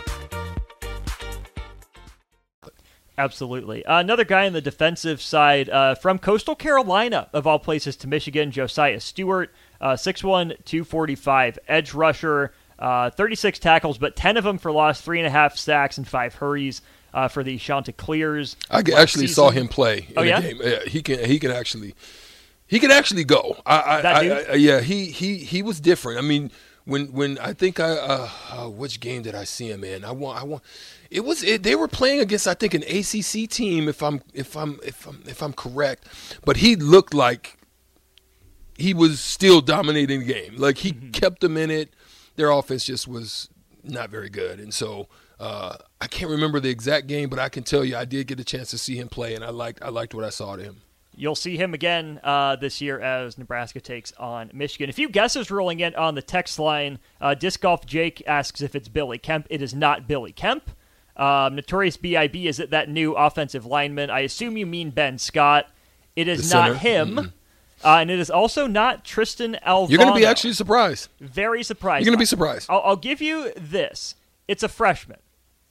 Absolutely. 3.21 3.85
Uh, 3.85 3.99
another 3.99 4.25
guy 4.25 4.47
on 4.47 4.53
the 4.53 4.61
defensive 4.61 5.21
side 5.21 5.69
uh, 5.69 5.93
from 5.93 6.17
Coastal 6.17 6.55
Carolina, 6.55 7.29
of 7.33 7.45
all 7.45 7.59
places, 7.59 7.95
to 7.97 8.07
Michigan, 8.07 8.49
Josiah 8.49 8.99
Stewart, 8.99 9.53
uh, 9.79 9.91
6'1, 9.91 10.65
245, 10.65 11.59
edge 11.67 11.93
rusher, 11.93 12.51
uh, 12.79 13.11
36 13.11 13.59
tackles, 13.59 13.99
but 13.99 14.15
10 14.15 14.37
of 14.37 14.43
them 14.43 14.57
for 14.57 14.71
loss, 14.71 15.01
three 15.01 15.19
and 15.19 15.27
a 15.27 15.29
half 15.29 15.55
sacks, 15.55 15.99
and 15.99 16.07
five 16.07 16.35
hurries. 16.35 16.81
Uh, 17.13 17.27
for 17.27 17.43
the 17.43 17.57
Chanticleers. 17.57 18.55
I 18.69 18.77
actually 18.79 19.27
season. 19.27 19.27
saw 19.27 19.49
him 19.49 19.67
play. 19.67 20.07
oh 20.15 20.21
yeah? 20.21 20.39
Game. 20.39 20.59
yeah, 20.63 20.79
he 20.87 21.01
can. 21.01 21.19
He 21.25 21.39
can 21.39 21.51
actually. 21.51 21.93
He 22.67 22.79
can 22.79 22.89
actually 22.89 23.25
go. 23.25 23.57
I, 23.65 23.81
I, 23.81 24.01
that 24.01 24.21
dude? 24.21 24.49
I, 24.51 24.53
yeah, 24.53 24.79
he 24.79 25.07
he 25.07 25.35
he 25.39 25.61
was 25.61 25.81
different. 25.81 26.19
I 26.19 26.21
mean, 26.21 26.51
when 26.85 27.11
when 27.13 27.37
I 27.39 27.53
think 27.53 27.79
I 27.79 27.91
uh, 27.91 28.29
uh, 28.51 28.69
which 28.69 28.99
game 28.99 29.21
did 29.21 29.35
I 29.35 29.43
see 29.43 29.69
him 29.69 29.83
in? 29.83 30.03
I 30.03 30.11
want 30.11 30.41
I 30.41 30.43
want 30.43 30.63
it 31.09 31.21
was 31.21 31.43
it, 31.43 31.63
they 31.63 31.75
were 31.75 31.87
playing 31.87 32.19
against 32.19 32.47
I 32.47 32.53
think 32.53 32.73
an 32.73 32.83
ACC 32.83 33.49
team 33.49 33.87
if 33.87 34.01
I'm 34.01 34.21
if 34.33 34.55
I'm 34.55 34.79
if 34.83 35.07
I'm 35.07 35.23
if 35.27 35.41
I'm 35.41 35.53
correct, 35.53 36.07
but 36.43 36.57
he 36.57 36.75
looked 36.75 37.13
like 37.13 37.57
he 38.77 38.93
was 38.93 39.19
still 39.19 39.61
dominating 39.61 40.21
the 40.21 40.25
game. 40.25 40.57
Like 40.57 40.79
he 40.79 40.91
mm-hmm. 40.91 41.11
kept 41.11 41.41
them 41.41 41.57
in 41.57 41.69
it. 41.69 41.93
Their 42.35 42.49
offense 42.49 42.85
just 42.85 43.07
was 43.07 43.49
not 43.83 44.09
very 44.09 44.29
good, 44.29 44.59
and 44.59 44.73
so 44.73 45.07
uh, 45.39 45.75
I 45.99 46.07
can't 46.07 46.31
remember 46.31 46.59
the 46.59 46.69
exact 46.69 47.07
game, 47.07 47.29
but 47.29 47.39
I 47.39 47.49
can 47.49 47.63
tell 47.63 47.83
you 47.83 47.97
I 47.97 48.05
did 48.05 48.27
get 48.27 48.39
a 48.39 48.43
chance 48.43 48.71
to 48.71 48.77
see 48.77 48.95
him 48.95 49.09
play, 49.09 49.35
and 49.35 49.43
I 49.43 49.49
liked 49.49 49.81
I 49.81 49.89
liked 49.89 50.13
what 50.13 50.23
I 50.23 50.29
saw 50.29 50.55
to 50.55 50.63
him. 50.63 50.81
You'll 51.21 51.35
see 51.35 51.55
him 51.55 51.75
again 51.75 52.19
uh, 52.23 52.55
this 52.55 52.81
year 52.81 52.99
as 52.99 53.37
Nebraska 53.37 53.79
takes 53.79 54.11
on 54.13 54.49
Michigan. 54.55 54.89
A 54.89 54.93
few 54.93 55.07
guesses 55.07 55.51
rolling 55.51 55.79
in 55.79 55.93
on 55.93 56.15
the 56.15 56.21
text 56.23 56.57
line. 56.57 56.97
Uh, 57.21 57.35
Disc 57.35 57.61
Golf 57.61 57.85
Jake 57.85 58.23
asks 58.25 58.59
if 58.59 58.73
it's 58.73 58.87
Billy 58.87 59.19
Kemp. 59.19 59.45
It 59.51 59.61
is 59.61 59.75
not 59.75 60.07
Billy 60.07 60.31
Kemp. 60.31 60.71
Um, 61.15 61.53
Notorious 61.53 61.95
B.I.B. 61.95 62.47
is 62.47 62.59
it 62.59 62.71
that 62.71 62.89
new 62.89 63.13
offensive 63.13 63.67
lineman? 63.67 64.09
I 64.09 64.21
assume 64.21 64.57
you 64.57 64.65
mean 64.65 64.89
Ben 64.89 65.19
Scott. 65.19 65.69
It 66.15 66.27
is 66.27 66.51
not 66.51 66.77
him. 66.77 67.09
Mm-hmm. 67.11 67.27
Uh, 67.85 67.97
and 67.97 68.09
it 68.09 68.17
is 68.17 68.31
also 68.31 68.65
not 68.65 69.05
Tristan 69.05 69.59
Alvano. 69.63 69.91
You're 69.91 69.99
going 69.99 70.13
to 70.15 70.19
be 70.19 70.25
actually 70.25 70.53
surprised. 70.53 71.09
Very 71.19 71.61
surprised. 71.61 72.03
You're 72.03 72.09
going 72.09 72.17
to 72.17 72.21
be 72.23 72.25
surprised. 72.25 72.65
I'll, 72.67 72.81
I'll 72.83 72.95
give 72.95 73.21
you 73.21 73.53
this. 73.55 74.15
It's 74.47 74.63
a 74.63 74.67
freshman. 74.67 75.19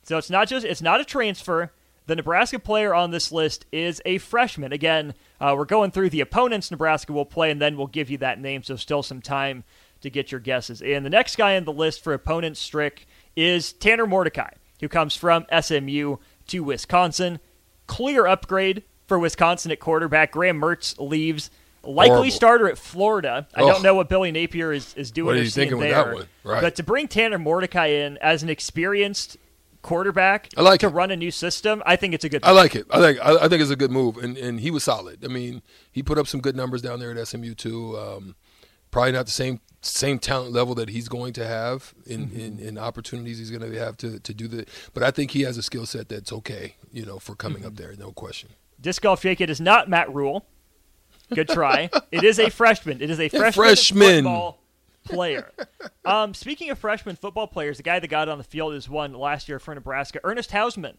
So 0.05 0.17
it's 0.17 0.31
not 0.31 0.47
just 0.47 0.65
it's 0.65 0.81
not 0.81 1.01
a 1.01 1.05
transfer. 1.05 1.73
The 2.11 2.17
Nebraska 2.17 2.59
player 2.59 2.93
on 2.93 3.13
this 3.13 3.31
list 3.31 3.67
is 3.71 4.03
a 4.05 4.19
freshman. 4.19 4.73
Again, 4.73 5.15
uh, 5.41 5.55
we're 5.57 5.65
going 5.65 5.93
through 5.93 6.11
the 6.11 6.21
opponents 6.21 6.69
Nebraska 6.69 7.13
will 7.13 7.25
play, 7.25 7.53
and 7.53 7.63
then 7.63 7.77
we'll 7.77 7.87
give 7.87 8.11
you 8.11 8.19
that 8.19 8.41
name. 8.41 8.65
So 8.65 8.75
still 8.75 9.05
some 9.05 9.23
time 9.23 9.63
to 10.01 10.11
get 10.11 10.33
your 10.33 10.41
guesses 10.41 10.83
And 10.83 11.07
The 11.07 11.11
next 11.11 11.37
guy 11.37 11.57
on 11.57 11.63
the 11.63 11.73
list 11.73 12.03
for 12.03 12.13
opponent 12.13 12.57
Strick 12.57 13.07
is 13.37 13.73
Tanner 13.73 14.09
Mordecai 14.09 14.51
who 14.81 14.89
comes 14.89 15.15
from 15.15 15.47
SMU 15.57 16.17
to 16.49 16.65
Wisconsin. 16.65 17.39
Clear 17.87 18.27
upgrade 18.27 18.83
for 19.07 19.17
Wisconsin 19.17 19.71
at 19.71 19.79
quarterback. 19.79 20.33
Graham 20.33 20.61
Mertz 20.61 20.99
leaves. 20.99 21.49
Likely 21.85 22.09
Horrible. 22.09 22.31
starter 22.33 22.69
at 22.69 22.77
Florida. 22.77 23.47
I 23.55 23.61
don't 23.61 23.85
know 23.85 23.95
what 23.95 24.09
Billy 24.09 24.33
Napier 24.33 24.73
is, 24.73 24.95
is 24.95 25.13
doing 25.13 25.27
What 25.27 25.37
are 25.37 25.43
you 25.45 25.49
thinking 25.49 25.79
with 25.79 25.91
there. 25.91 26.05
that 26.07 26.15
one? 26.15 26.27
Right. 26.43 26.61
But 26.61 26.75
to 26.75 26.83
bring 26.83 27.07
Tanner 27.07 27.39
Mordecai 27.39 27.87
in 27.87 28.19
as 28.19 28.43
an 28.43 28.49
experienced 28.49 29.37
quarterback 29.83 30.49
I 30.57 30.63
like 30.63 30.81
to 30.81 30.87
it. 30.87 30.91
run 30.91 31.11
a 31.11 31.17
new 31.17 31.31
system, 31.31 31.83
I 31.87 31.97
think 31.97 32.15
it's 32.15 32.25
a 32.25 32.29
good 32.29 32.45
I 32.45 32.53
like 32.53 32.75
it. 32.77 32.87
I 32.91 33.01
think 33.01 33.19
I, 33.25 33.45
I 33.45 33.49
think 33.49 33.63
it's 33.63 33.71
a 33.71 33.77
good 33.77 33.91
move, 33.91 34.17
and 34.19 34.37
and 34.37 34.61
he 34.61 34.71
was 34.71 34.85
solid. 34.85 35.25
I 35.25 35.29
mean, 35.29 35.63
he 35.91 36.03
put 36.03 36.19
up 36.19 36.27
some 36.27 36.41
good 36.41 36.57
numbers 36.57 36.83
down 36.83 37.01
there 37.01 37.11
at 37.17 37.29
SMU 37.29 37.55
too. 37.55 37.99
Um, 37.99 38.37
probably 38.91 39.13
not 39.13 39.27
the 39.27 39.33
same 39.33 39.61
same 39.83 40.19
talent 40.19 40.53
level 40.53 40.75
that 40.75 40.91
he's 40.91 41.09
going 41.09 41.33
to 41.33 41.47
have 41.47 41.95
in, 42.07 42.27
Mm-hmm. 42.29 42.41
in, 42.41 42.59
in 42.59 42.79
opportunities 42.79 43.39
he's 43.39 43.51
going 43.51 43.63
to 43.73 43.79
have 43.79 43.97
to, 43.99 44.19
to 44.21 44.35
do 44.35 44.47
the 44.47 44.67
but 44.93 45.03
I 45.03 45.11
think 45.11 45.31
he 45.31 45.41
has 45.43 45.57
a 45.57 45.63
skill 45.63 45.87
set 45.87 46.11
that's 46.11 46.33
okay, 46.35 46.75
you 46.93 47.07
know, 47.07 47.19
for 47.19 47.35
coming 47.35 47.59
Mm-hmm. 47.61 47.67
up 47.69 47.77
there, 47.77 47.95
no 47.99 48.13
question. 48.13 48.51
Disc 48.81 49.01
Golf 49.03 49.23
Jake, 49.23 49.41
it 49.41 49.49
is 49.49 49.61
not 49.61 49.89
Matt 49.89 50.13
Rhule. 50.15 50.45
Good 51.35 51.49
try. 51.49 51.89
It 52.13 52.25
is 52.25 52.39
a 52.39 52.51
freshman. 52.51 53.01
It 53.01 53.09
is 53.09 53.21
a 53.21 53.29
freshman, 53.29 53.53
freshman. 53.53 54.15
football 54.25 54.59
player. 55.05 55.51
Um, 56.03 56.35
speaking 56.35 56.71
of 56.71 56.79
freshman 56.79 57.15
football 57.15 57.47
players, 57.47 57.77
the 57.77 57.83
guy 57.85 58.01
that 58.01 58.09
got 58.09 58.29
on 58.29 58.39
the 58.39 58.43
field 58.43 58.75
is 58.75 58.89
one 58.89 59.13
last 59.13 59.49
year 59.49 59.59
for 59.61 59.73
Nebraska, 59.75 60.19
Ernest 60.25 60.51
Hausmann, 60.51 60.97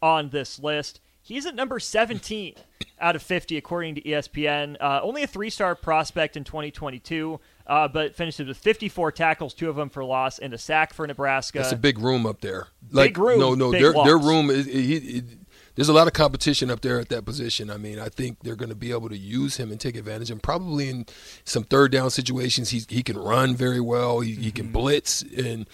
on 0.00 0.28
this 0.28 0.60
list. 0.60 1.00
He's 1.20 1.46
at 1.46 1.54
number 1.54 1.80
17 1.80 2.54
out 3.00 3.16
of 3.16 3.22
50, 3.22 3.56
according 3.56 3.94
to 3.96 4.02
ESPN. 4.02 4.76
Uh, 4.80 5.00
only 5.02 5.22
a 5.22 5.26
three 5.26 5.50
star 5.50 5.74
prospect 5.74 6.36
in 6.36 6.44
2022, 6.44 7.40
uh, 7.66 7.88
but 7.88 8.14
finishes 8.14 8.46
with 8.46 8.58
54 8.58 9.10
tackles, 9.12 9.54
two 9.54 9.70
of 9.70 9.76
them 9.76 9.88
for 9.88 10.04
loss, 10.04 10.38
and 10.38 10.52
a 10.52 10.58
sack 10.58 10.92
for 10.92 11.06
Nebraska. 11.06 11.58
That's 11.58 11.72
a 11.72 11.76
big 11.76 11.98
room 11.98 12.26
up 12.26 12.40
there. 12.40 12.68
Big 12.92 13.16
room, 13.16 13.38
No, 13.40 13.54
no, 13.54 13.70
their 13.72 13.92
their 13.92 14.18
room 14.18 14.50
is. 14.50 14.66
He, 14.66 15.22
there's 15.74 15.88
a 15.88 15.92
lot 15.92 16.06
of 16.06 16.12
competition 16.12 16.70
up 16.70 16.80
there 16.82 17.00
at 17.00 17.08
that 17.08 17.24
position. 17.24 17.70
I 17.70 17.76
mean, 17.78 17.98
I 17.98 18.08
think 18.08 18.38
they're 18.42 18.56
going 18.56 18.68
to 18.68 18.74
be 18.74 18.90
able 18.92 19.08
to 19.08 19.16
use 19.16 19.56
him 19.56 19.70
and 19.70 19.80
take 19.80 19.96
advantage. 19.96 20.30
And 20.30 20.42
probably 20.42 20.88
in 20.90 21.06
some 21.44 21.64
third 21.64 21.92
down 21.92 22.10
situations, 22.10 22.70
he 22.70 22.82
he 22.88 23.02
can 23.02 23.16
run 23.18 23.56
very 23.56 23.80
well. 23.80 24.20
He, 24.20 24.32
he 24.32 24.36
Mm-hmm. 24.48 24.50
can 24.56 24.72
blitz, 24.72 25.22
and 25.22 25.66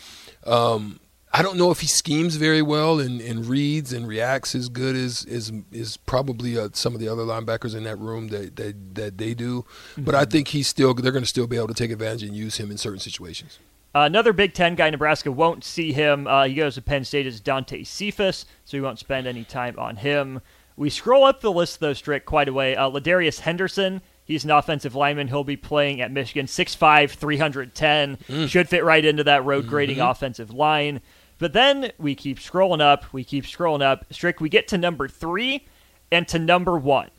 um, 0.47 1.01
I 1.33 1.43
don't 1.43 1.59
know 1.59 1.71
if 1.71 1.81
he 1.81 1.87
schemes 1.87 2.37
very 2.37 2.63
well 2.63 3.01
and, 3.01 3.21
and 3.21 3.45
reads 3.45 3.93
and 3.93 4.09
reacts 4.09 4.55
as 4.55 4.69
good 4.69 4.97
as 4.97 5.27
as 5.31 5.53
is 5.73 5.97
probably 5.99 6.57
uh, 6.59 6.69
some 6.73 6.95
of 6.95 7.01
the 7.01 7.09
other 7.09 7.23
linebackers 7.25 7.75
in 7.77 7.85
that 7.85 7.99
room 7.99 8.29
that 8.29 8.57
that, 8.57 8.95
that 8.95 9.19
they 9.19 9.35
do. 9.35 9.65
But 9.97 10.15
Mm-hmm. 10.15 10.21
I 10.23 10.25
think 10.25 10.49
he's 10.49 10.69
still 10.69 10.95
they're 10.95 11.13
going 11.13 11.25
to 11.25 11.29
still 11.29 11.47
be 11.47 11.57
able 11.57 11.69
to 11.69 11.75
take 11.75 11.91
advantage 11.91 12.23
and 12.23 12.35
use 12.37 12.57
him 12.57 12.71
in 12.71 12.79
certain 12.79 13.01
situations. 13.01 13.59
Uh, 13.99 14.05
another 14.05 14.33
Big 14.33 14.55
Ten 14.55 14.77
guy, 14.77 14.91
Nebraska 14.91 15.33
won't 15.33 15.65
see 15.65 15.93
him. 15.93 16.29
Uh, 16.29 16.45
he 16.45 16.55
goes 16.55 16.77
to 16.77 16.83
Penn 16.83 17.03
State 17.05 17.27
is 17.27 17.41
Dante 17.41 17.83
Cephas, 17.83 18.47
so 18.65 18.79
we 18.79 18.81
won't 18.81 19.01
spend 19.01 19.27
any 19.27 19.43
time 19.43 19.77
on 19.77 19.97
him. 19.97 20.41
We 20.77 20.89
scroll 20.89 21.25
up 21.25 21.41
the 21.41 21.51
list, 21.51 21.81
though, 21.81 21.95
Strick, 21.95 22.25
quite 22.25 22.49
a 22.49 22.53
way. 22.53 22.77
Uh, 22.77 22.89
Ladarius 22.91 23.41
Henderson, 23.41 24.01
he's 24.25 24.45
an 24.45 24.53
offensive 24.53 24.95
lineman. 24.95 25.27
He'll 25.27 25.43
be 25.43 25.57
playing 25.57 26.01
at 26.01 26.13
Michigan, 26.13 26.47
6'5", 26.47 27.11
310. 27.11 28.19
Should 28.47 28.69
fit 28.69 28.85
right 28.85 29.05
into 29.05 29.25
that 29.25 29.45
road 29.45 29.67
grading 29.67 29.99
offensive 30.01 30.53
line. 30.53 31.01
But 31.41 31.53
then 31.53 31.91
we 31.99 32.15
keep 32.15 32.39
scrolling 32.39 32.81
up. 32.81 33.13
We 33.13 33.25
keep 33.25 33.47
scrolling 33.47 33.83
up. 33.83 34.05
Strick, 34.13 34.41
we 34.41 34.49
get 34.49 34.69
to 34.69 34.79
number 34.79 35.09
three 35.09 35.67
and 36.13 36.29
to 36.29 36.39
number 36.39 36.79
one. 36.79 37.11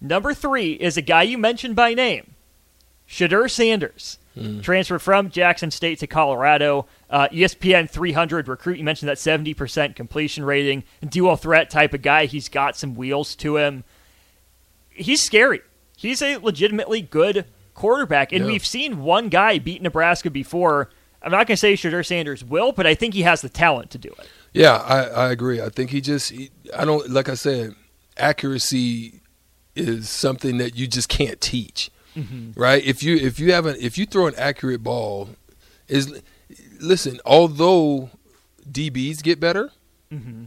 Number 0.00 0.34
three 0.34 0.72
is 0.72 0.96
a 0.96 1.02
guy 1.02 1.22
you 1.22 1.38
mentioned 1.38 1.76
by 1.76 1.94
name, 1.94 2.34
Shedeur 3.08 3.48
Sanders. 3.48 4.18
Transferred 4.62 5.00
from 5.00 5.30
Jackson 5.30 5.70
State 5.70 6.00
to 6.00 6.08
Colorado. 6.08 6.86
Uh, 7.08 7.28
ESPN 7.28 7.88
300 7.88 8.48
recruit. 8.48 8.78
You 8.78 8.84
mentioned 8.84 9.08
that 9.08 9.16
70% 9.18 9.94
completion 9.94 10.44
rating. 10.44 10.82
Dual 11.08 11.36
threat 11.36 11.70
type 11.70 11.94
of 11.94 12.02
guy. 12.02 12.26
He's 12.26 12.48
got 12.48 12.76
some 12.76 12.96
wheels 12.96 13.36
to 13.36 13.58
him. 13.58 13.84
He's 14.90 15.22
scary. 15.22 15.60
He's 15.96 16.20
a 16.20 16.38
legitimately 16.38 17.02
good 17.02 17.44
quarterback. 17.74 18.32
And 18.32 18.44
Yeah. 18.44 18.50
we've 18.52 18.66
seen 18.66 19.02
one 19.02 19.28
guy 19.28 19.58
beat 19.60 19.82
Nebraska 19.82 20.30
before. 20.30 20.90
I'm 21.22 21.30
not 21.30 21.46
going 21.46 21.54
to 21.54 21.56
say 21.56 21.74
Shedeur 21.74 22.04
Sanders 22.04 22.44
will, 22.44 22.72
but 22.72 22.86
I 22.88 22.94
think 22.94 23.14
he 23.14 23.22
has 23.22 23.40
the 23.40 23.48
talent 23.48 23.90
to 23.92 23.98
do 23.98 24.08
it. 24.18 24.28
Yeah, 24.52 24.74
I, 24.76 25.04
I 25.04 25.30
agree. 25.30 25.60
I 25.62 25.68
think 25.68 25.90
he 25.90 26.00
just 26.00 26.30
he, 26.30 26.50
I 26.76 26.84
don't 26.84 27.08
like 27.10 27.28
I 27.28 27.34
said, 27.34 27.74
accuracy 28.16 29.20
is 29.76 30.08
something 30.08 30.58
that 30.58 30.76
you 30.76 30.86
just 30.86 31.08
can't 31.08 31.40
teach. 31.40 31.90
Mm-hmm. 32.16 32.60
Right? 32.60 32.84
If 32.84 33.02
you 33.02 33.16
if 33.16 33.38
you 33.38 33.52
have 33.52 33.66
an 33.66 33.76
if 33.80 33.98
you 33.98 34.06
throw 34.06 34.26
an 34.26 34.34
accurate 34.36 34.82
ball 34.82 35.30
is 35.88 36.22
listen, 36.80 37.20
although 37.24 38.10
DBs 38.70 39.22
get 39.22 39.40
better, 39.40 39.70
mm-hmm. 40.12 40.44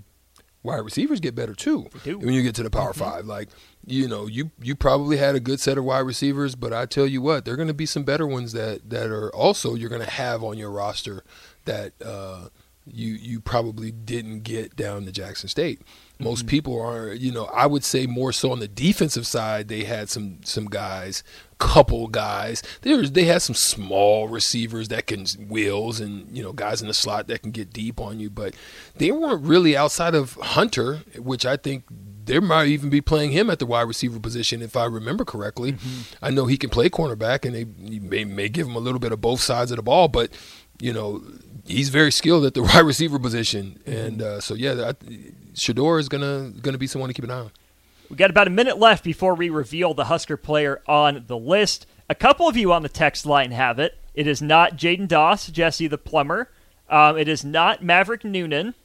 wide 0.64 0.78
receivers 0.78 1.20
get 1.20 1.36
better 1.36 1.54
too. 1.54 1.88
When 2.06 2.34
you 2.34 2.44
get 2.44 2.56
to 2.56 2.64
the 2.64 2.70
Power 2.70 2.92
mm-hmm. 2.92 3.18
5, 3.18 3.26
like 3.26 3.50
you 3.86 4.08
know, 4.08 4.28
you 4.28 4.52
you 4.62 4.76
probably 4.76 5.18
had 5.18 5.36
a 5.36 5.40
good 5.40 5.60
set 5.60 5.78
of 5.78 5.86
wide 5.86 6.00
receivers, 6.00 6.56
but 6.56 6.74
I 6.74 6.86
tell 6.86 7.08
you 7.08 7.22
what, 7.22 7.46
there 7.46 7.54
are 7.54 7.58
going 7.58 7.70
to 7.70 7.74
be 7.74 7.86
some 7.86 8.04
better 8.04 8.28
ones 8.28 8.52
that 8.54 8.90
that 8.90 9.08
are 9.08 9.34
also 9.34 9.76
you're 9.76 9.90
going 9.90 10.04
to 10.04 10.12
have 10.12 10.44
on 10.44 10.58
your 10.58 10.72
roster 10.72 11.24
that 11.66 11.94
uh, 12.04 12.50
you 12.86 13.14
you 13.14 13.40
probably 13.40 13.92
didn't 13.92 14.42
get 14.42 14.76
down 14.76 15.06
to 15.06 15.12
Jackson 15.12 15.50
State. 15.50 15.82
Most 16.20 16.40
mm-hmm. 16.40 16.50
people 16.50 16.82
are, 16.82 17.14
you 17.14 17.32
know, 17.32 17.46
I 17.46 17.68
would 17.68 17.84
say 17.84 18.08
more 18.08 18.32
so 18.32 18.52
on 18.52 18.60
the 18.60 18.68
defensive 18.68 19.28
side. 19.28 19.68
They 19.68 19.84
had 19.84 20.10
some 20.10 20.40
some 20.44 20.66
guys, 20.66 21.24
couple 21.60 22.08
guys. 22.08 22.64
There's 22.82 23.12
they 23.12 23.26
had 23.26 23.42
some 23.42 23.56
small 23.56 24.28
receivers 24.28 24.88
that 24.88 25.08
can 25.08 25.26
wheels 25.48 26.00
and 26.00 26.36
you 26.36 26.44
know 26.44 26.54
guys 26.54 26.82
in 26.82 26.88
the 26.88 26.94
slot 26.94 27.28
that 27.28 27.44
can 27.44 27.52
get 27.52 27.72
deep 27.72 28.00
on 28.00 28.20
you, 28.20 28.30
but 28.30 28.56
they 28.96 29.12
weren't 29.12 29.44
really 29.44 29.78
outside 29.78 30.16
of 30.16 30.34
Hunter, 30.42 30.98
which 31.18 31.46
I 31.46 31.58
think 31.58 31.84
they 32.26 32.40
might 32.40 32.68
even 32.68 32.90
be 32.90 33.02
playing 33.02 33.32
him 33.32 33.50
at 33.50 33.60
the 33.60 33.66
wide 33.66 33.88
receiver 33.88 34.20
position 34.20 34.62
if 34.62 34.76
I 34.76 34.86
remember 34.86 35.24
correctly. 35.24 35.74
Mm-hmm. 35.74 36.26
I 36.26 36.30
know 36.30 36.46
he 36.46 36.58
can 36.58 36.70
play 36.70 36.90
cornerback, 36.90 37.46
and 37.46 37.56
they 37.56 37.66
may 38.00 38.26
may 38.26 38.50
give 38.50 38.68
him 38.68 38.76
a 38.76 38.80
little 38.80 39.00
bit 39.00 39.12
of 39.12 39.22
both 39.22 39.42
sides 39.42 39.72
of 39.72 39.78
the 39.78 39.84
ball, 39.84 40.08
but 40.08 40.32
you 40.80 40.94
know 40.94 41.24
he's 41.66 41.90
very 41.90 42.12
skilled 42.12 42.46
at 42.46 42.54
the 42.54 42.64
wide 42.64 42.86
receiver 42.86 43.20
position, 43.20 43.82
and 43.86 44.20
mm-hmm. 44.20 44.38
uh, 44.38 44.42
so 44.42 44.54
yeah, 44.54 44.92
I, 44.92 45.06
Shedeur 45.58 46.00
is 46.00 46.10
gonna 46.10 46.52
gonna 46.62 46.78
be 46.78 46.88
someone 46.88 47.10
to 47.10 47.14
keep 47.14 47.26
an 47.26 47.32
eye 47.32 47.40
on. 47.40 47.52
We 48.10 48.16
got 48.16 48.30
about 48.30 48.48
a 48.48 48.52
minute 48.52 48.78
left 48.78 49.04
before 49.04 49.36
we 49.36 49.50
reveal 49.50 49.94
the 49.94 50.06
Husker 50.06 50.38
player 50.38 50.82
on 50.88 51.26
the 51.28 51.38
list. 51.38 51.86
A 52.10 52.16
couple 52.16 52.48
of 52.48 52.56
you 52.56 52.72
on 52.72 52.84
the 52.84 52.90
text 52.90 53.26
line 53.26 53.52
have 53.52 53.80
it. 53.80 53.98
It 54.14 54.28
is 54.28 54.42
not 54.42 54.78
Jaden 54.78 55.08
Doss, 55.08 55.48
Jesse 55.48 55.88
the 55.88 55.98
plumber. 55.98 56.50
Um, 56.90 57.18
it 57.18 57.28
is 57.28 57.44
not 57.44 57.84
Maverick 57.84 58.24
Noonan, 58.24 58.76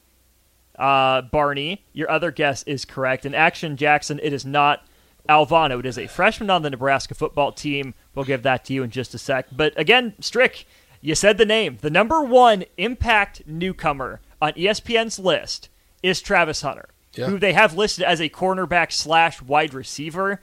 uh, 0.77 1.21
Barney. 1.21 1.85
Your 1.93 2.11
other 2.11 2.31
guess 2.31 2.63
is 2.63 2.83
correct. 2.83 3.25
And 3.25 3.33
Action 3.33 3.77
Jackson, 3.77 4.19
it 4.21 4.33
is 4.33 4.45
not 4.45 4.85
Alvano. 5.29 5.79
It 5.79 5.85
is 5.85 5.97
a 5.97 6.07
freshman 6.07 6.49
on 6.49 6.63
the 6.63 6.69
Nebraska 6.69 7.15
football 7.15 7.53
team. 7.53 7.93
We'll 8.13 8.25
give 8.25 8.43
that 8.43 8.65
to 8.65 8.73
you 8.73 8.83
in 8.83 8.89
just 8.89 9.13
a 9.13 9.17
sec. 9.17 9.47
But 9.51 9.79
again, 9.79 10.15
Strick, 10.19 10.65
you 10.99 11.15
said 11.15 11.37
the 11.37 11.45
name. 11.45 11.77
The 11.79 11.89
number 11.89 12.21
one 12.21 12.65
impact 12.77 13.43
newcomer 13.47 14.19
on 14.41 14.51
ESPN's 14.53 15.17
list 15.17 15.69
is 16.03 16.21
Travis 16.21 16.61
Hunter, 16.61 16.89
Yeah. 17.15 17.27
who 17.27 17.39
they 17.39 17.53
have 17.53 17.75
listed 17.75 18.03
as 18.03 18.19
a 18.19 18.29
cornerback 18.29 18.91
slash 18.91 19.41
wide 19.41 19.73
receiver. 19.73 20.41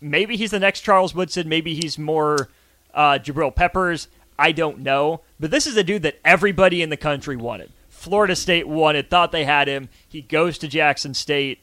Maybe 0.00 0.36
he's 0.36 0.52
the 0.52 0.60
next 0.60 0.82
Charles 0.82 1.14
Woodson. 1.14 1.48
Maybe 1.48 1.74
he's 1.74 1.98
more 1.98 2.48
uh, 2.94 3.18
Jabril 3.18 3.54
Peppers. 3.54 4.06
I 4.38 4.52
don't 4.52 4.78
know. 4.80 5.22
But 5.40 5.50
this 5.50 5.66
is 5.66 5.76
a 5.76 5.82
dude 5.82 6.02
that 6.02 6.20
everybody 6.24 6.82
in 6.82 6.90
the 6.90 6.96
country 6.96 7.36
wanted. 7.36 7.72
Florida 7.88 8.36
State 8.36 8.68
wanted, 8.68 9.10
thought 9.10 9.32
they 9.32 9.44
had 9.44 9.66
him. 9.66 9.88
He 10.08 10.22
goes 10.22 10.56
to 10.58 10.68
Jackson 10.68 11.14
State. 11.14 11.58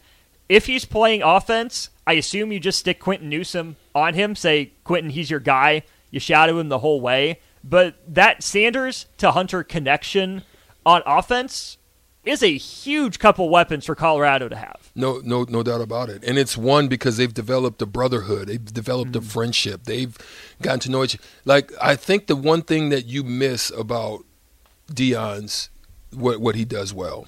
If 0.50 0.66
he's 0.66 0.84
playing 0.84 1.22
offense, 1.24 1.90
I 2.06 2.14
assume 2.14 2.52
you 2.52 2.60
just 2.60 2.80
stick 2.80 3.00
Quinton 3.00 3.30
Newsome 3.30 3.78
on 3.96 4.16
him. 4.16 4.36
Say, 4.36 4.74
Quinton, 4.84 5.12
he's 5.12 5.30
your 5.32 5.40
guy. 5.40 5.84
You 6.12 6.20
shadow 6.20 6.60
him 6.60 6.68
the 6.68 6.80
whole 6.80 7.00
way. 7.00 7.40
But 7.64 7.96
that 8.14 8.44
Sanders 8.44 9.06
to 9.18 9.32
Hunter 9.32 9.64
connection 9.64 10.44
on 10.86 11.02
offense 11.06 11.78
is 12.26 12.44
a 12.44 12.58
huge 12.58 13.20
couple 13.20 13.50
weapons 13.50 13.86
for 13.86 13.96
Colorado 13.96 14.50
to 14.50 14.56
have. 14.56 14.92
No, 14.96 15.22
no, 15.24 15.46
no 15.48 15.64
doubt 15.64 15.82
about 15.82 16.10
it. 16.10 16.24
And 16.24 16.38
it's 16.38 16.58
one 16.58 16.88
because 16.88 17.18
they've 17.18 17.34
developed 17.34 17.82
a 17.82 17.86
brotherhood. 17.86 18.48
They've 18.48 18.66
developed 18.66 19.16
a 19.16 19.20
hmm. 19.20 19.26
friendship. 19.26 19.84
They've 19.84 20.18
gotten 20.62 20.80
to 20.82 20.92
know 20.92 21.04
each. 21.04 21.18
Like 21.44 21.72
I 21.82 21.96
think 21.96 22.28
the 22.28 22.36
one 22.36 22.62
thing 22.62 22.90
that 22.90 23.06
you 23.06 23.24
miss 23.24 23.70
about 23.72 24.26
Deion's 24.92 25.70
what 26.12 26.40
what 26.40 26.56
he 26.56 26.66
does 26.66 26.94
well, 26.94 27.28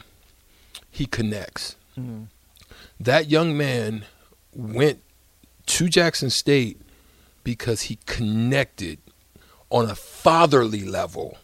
he 0.90 1.06
connects. 1.06 1.76
Hmm. 1.96 2.24
That 3.00 3.30
young 3.30 3.56
man 3.58 4.06
went 4.54 5.02
to 5.68 5.90
Jackson 5.90 6.30
State 6.30 6.82
because 7.44 7.84
he 7.84 8.00
connected 8.06 9.00
on 9.70 9.90
a 9.90 9.96
fatherly 9.96 10.84
level 10.84 11.38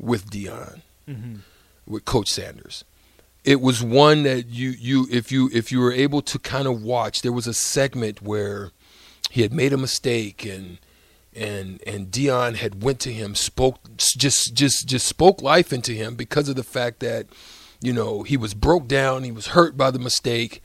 with 0.00 0.30
Deion, 0.30 0.80
mm-hmm. 1.08 1.36
With 1.88 2.04
Coach 2.04 2.30
Sanders. 2.30 2.84
It 3.44 3.60
was 3.60 3.82
one 3.82 4.24
that 4.24 4.48
you 4.48 4.70
you 4.70 5.06
if 5.10 5.32
you 5.32 5.48
if 5.52 5.72
you 5.72 5.80
were 5.80 5.92
able 5.92 6.20
to 6.22 6.38
kind 6.38 6.68
of 6.68 6.82
watch 6.82 7.22
there 7.22 7.32
was 7.32 7.46
a 7.46 7.54
segment 7.54 8.20
where 8.20 8.72
he 9.30 9.42
had 9.42 9.52
made 9.52 9.72
a 9.72 9.78
mistake 9.78 10.44
and 10.44 10.78
and 11.34 11.82
and 11.86 12.10
Deion 12.10 12.56
had 12.56 12.82
went 12.82 13.00
to 13.00 13.12
him 13.12 13.34
spoke 13.34 13.78
just 13.96 14.54
just 14.54 14.86
just 14.86 15.06
spoke 15.06 15.40
life 15.40 15.72
into 15.72 15.92
him 15.92 16.14
because 16.14 16.48
of 16.48 16.56
the 16.56 16.64
fact 16.64 17.00
that 17.00 17.26
you 17.80 17.92
know 17.92 18.22
he 18.22 18.36
was 18.36 18.54
broke 18.54 18.86
down 18.86 19.22
he 19.22 19.32
was 19.32 19.48
hurt 19.48 19.76
by 19.76 19.90
the 19.90 19.98
mistake 19.98 20.62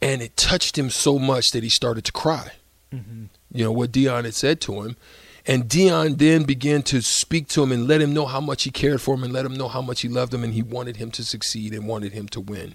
and 0.00 0.22
it 0.22 0.36
touched 0.36 0.78
him 0.78 0.90
so 0.90 1.18
much 1.18 1.50
that 1.50 1.62
he 1.62 1.68
started 1.68 2.04
to 2.04 2.12
cry. 2.12 2.52
Mm-hmm. 2.92 3.24
You 3.52 3.64
know 3.64 3.72
what 3.72 3.92
Deion 3.92 4.24
had 4.24 4.34
said 4.34 4.60
to 4.62 4.82
him 4.82 4.96
and 5.48 5.64
Deion 5.64 6.18
then 6.18 6.44
began 6.44 6.82
to 6.82 7.00
speak 7.00 7.48
to 7.48 7.62
him 7.62 7.72
and 7.72 7.88
let 7.88 8.02
him 8.02 8.12
know 8.12 8.26
how 8.26 8.40
much 8.40 8.64
he 8.64 8.70
cared 8.70 9.00
for 9.00 9.14
him 9.14 9.24
and 9.24 9.32
let 9.32 9.46
him 9.46 9.54
know 9.54 9.68
how 9.68 9.80
much 9.80 10.02
he 10.02 10.08
loved 10.08 10.34
him 10.34 10.44
and 10.44 10.52
he 10.52 10.62
wanted 10.62 10.98
him 10.98 11.10
to 11.12 11.24
succeed 11.24 11.72
and 11.72 11.88
wanted 11.88 12.12
him 12.12 12.28
to 12.28 12.40
win. 12.40 12.74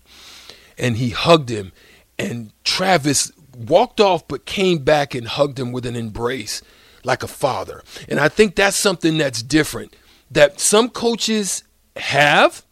And 0.75 0.97
he 0.97 1.11
hugged 1.11 1.49
him. 1.49 1.71
And 2.17 2.51
Travis 2.63 3.31
walked 3.55 4.01
off 4.01 4.27
but 4.27 4.47
came 4.47 4.79
back 4.79 5.13
and 5.13 5.27
hugged 5.27 5.59
him 5.59 5.71
with 5.71 5.85
an 5.85 5.95
embrace 5.95 6.63
like 7.03 7.21
a 7.21 7.27
father. 7.27 7.83
And 8.09 8.19
I 8.19 8.27
think 8.27 8.55
that's 8.55 8.79
something 8.79 9.19
that's 9.19 9.43
different 9.43 9.95
that 10.31 10.59
some 10.59 10.89
coaches 10.89 11.63
have 11.95 12.65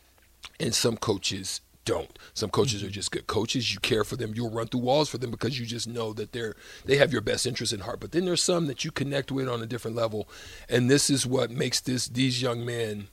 and 0.60 0.74
some 0.74 0.98
coaches 0.98 1.62
don't. 1.86 2.18
Some 2.42 2.50
coaches 2.50 2.84
are 2.84 2.90
just 2.90 3.12
good 3.12 3.28
coaches. 3.28 3.72
You 3.72 3.80
care 3.82 4.04
for 4.04 4.16
them. 4.16 4.34
You'll 4.34 4.50
run 4.50 4.66
through 4.66 4.80
walls 4.80 5.10
for 5.10 5.20
them 5.20 5.30
because 5.30 5.60
you 5.60 5.66
just 5.68 5.88
know 5.88 6.12
that 6.14 6.32
they're 6.32 6.56
they 6.86 6.98
have 6.98 7.12
your 7.12 7.22
best 7.22 7.46
interest 7.46 7.72
in 7.72 7.82
heart. 7.82 8.00
But 8.00 8.14
then 8.14 8.26
there's 8.26 8.42
some 8.42 8.66
that 8.66 8.84
you 8.84 8.90
connect 8.90 9.32
with 9.32 9.48
on 9.48 9.62
a 9.62 9.68
different 9.68 9.96
level, 9.96 10.28
and 10.68 10.90
this 10.90 11.12
is 11.12 11.24
what 11.24 11.52
makes 11.52 11.80
this 11.80 12.08
these 12.08 12.42
young 12.42 12.66
men 12.66 13.10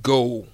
go 0.00 0.46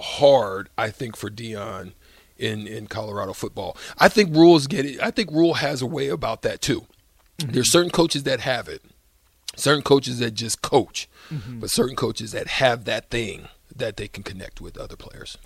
hard. 0.00 0.70
I 0.78 0.88
think 0.88 1.18
for 1.18 1.28
Deion 1.28 1.92
in 2.38 2.66
in 2.66 2.86
Colorado 2.86 3.34
football. 3.34 3.76
I 3.98 4.08
think 4.08 4.34
Rhule's 4.34 4.66
get 4.66 4.86
it. 4.86 4.98
I 5.02 5.10
think 5.10 5.30
Rhule 5.30 5.54
has 5.54 5.82
a 5.82 5.86
way 5.86 6.08
about 6.08 6.40
that 6.42 6.62
too. 6.62 6.86
Mm-hmm. 7.40 7.52
There's 7.52 7.70
certain 7.70 7.90
coaches 7.90 8.22
that 8.22 8.40
have 8.40 8.70
it. 8.70 8.82
Certain 9.54 9.82
coaches 9.82 10.18
that 10.20 10.30
just 10.30 10.62
coach, 10.62 11.10
mm-hmm. 11.30 11.60
but 11.60 11.68
certain 11.68 11.94
coaches 11.94 12.32
that 12.32 12.46
have 12.46 12.86
that 12.86 13.10
thing 13.10 13.48
that 13.74 13.98
they 13.98 14.08
can 14.08 14.22
connect 14.22 14.62
with 14.62 14.78
other 14.78 14.96
players. 14.96 15.36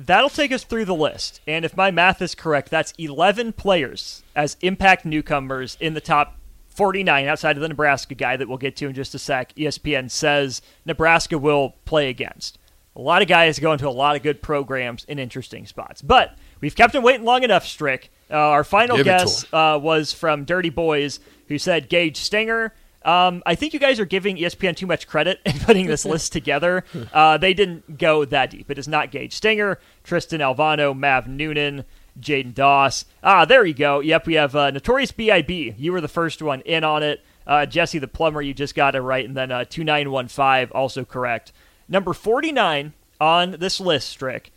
That'll 0.00 0.30
take 0.30 0.52
us 0.52 0.62
through 0.62 0.84
the 0.84 0.94
list. 0.94 1.40
And 1.46 1.64
if 1.64 1.76
my 1.76 1.90
math 1.90 2.22
is 2.22 2.36
correct, 2.36 2.70
that's 2.70 2.94
11 2.98 3.54
players 3.54 4.22
as 4.36 4.56
impact 4.60 5.04
newcomers 5.04 5.76
in 5.80 5.94
the 5.94 6.00
top 6.00 6.38
49 6.68 7.26
outside 7.26 7.56
of 7.56 7.60
the 7.60 7.68
Nebraska 7.68 8.14
guy 8.14 8.36
that 8.36 8.48
we'll 8.48 8.58
get 8.58 8.76
to 8.76 8.86
in 8.86 8.94
just 8.94 9.16
a 9.16 9.18
sec. 9.18 9.52
ESPN 9.56 10.08
says 10.08 10.62
Nebraska 10.86 11.36
will 11.36 11.74
play 11.84 12.08
against. 12.08 12.58
A 12.94 13.00
lot 13.00 13.22
of 13.22 13.28
guys 13.28 13.58
go 13.58 13.72
into 13.72 13.88
a 13.88 13.90
lot 13.90 14.14
of 14.14 14.22
good 14.22 14.40
programs 14.40 15.02
in 15.04 15.18
interesting 15.18 15.66
spots. 15.66 16.00
But 16.00 16.36
we've 16.60 16.76
kept 16.76 16.94
him 16.94 17.02
waiting 17.02 17.24
long 17.24 17.42
enough, 17.42 17.66
Strick. 17.66 18.12
Uh, 18.30 18.36
our 18.36 18.62
final 18.62 18.98
Give 18.98 19.06
guess 19.06 19.44
uh, 19.52 19.80
was 19.82 20.12
from 20.12 20.44
Dirty 20.44 20.70
Boys, 20.70 21.18
who 21.48 21.58
said 21.58 21.88
Gage 21.88 22.18
Stenger. 22.18 22.72
Um, 23.08 23.42
I 23.46 23.54
think 23.54 23.72
you 23.72 23.80
guys 23.80 23.98
are 23.98 24.04
giving 24.04 24.36
ESPN 24.36 24.76
too 24.76 24.86
much 24.86 25.06
credit 25.06 25.40
in 25.46 25.58
putting 25.60 25.86
this 25.86 26.04
list 26.04 26.32
together. 26.32 26.84
Uh, 27.12 27.38
they 27.38 27.54
didn't 27.54 27.96
go 27.98 28.24
that 28.24 28.50
deep. 28.50 28.70
It 28.70 28.78
is 28.78 28.86
not 28.86 29.10
Gage 29.10 29.32
Stenger, 29.32 29.80
Tristan 30.04 30.40
Alvano, 30.40 30.96
Mav 30.96 31.26
Noonan, 31.26 31.84
Jaden 32.20 32.54
Doss. 32.54 33.06
Ah, 33.22 33.44
there 33.44 33.64
you 33.64 33.72
go. 33.72 34.00
Yep, 34.00 34.26
we 34.26 34.34
have 34.34 34.54
uh, 34.54 34.70
Notorious 34.70 35.10
B.I.B. 35.10 35.74
You 35.78 35.92
were 35.92 36.00
the 36.00 36.08
first 36.08 36.42
one 36.42 36.60
in 36.62 36.84
on 36.84 37.02
it. 37.02 37.24
Uh, 37.46 37.66
Jesse 37.66 37.98
the 37.98 38.08
Plumber, 38.08 38.42
you 38.42 38.52
just 38.52 38.74
got 38.74 38.94
it 38.94 39.00
right. 39.00 39.24
And 39.24 39.36
then 39.36 39.50
uh, 39.50 39.64
2915, 39.64 40.76
also 40.76 41.04
correct. 41.04 41.52
Number 41.88 42.12
49 42.12 42.92
on 43.20 43.52
this 43.52 43.80
list, 43.80 44.08
Strick, 44.10 44.52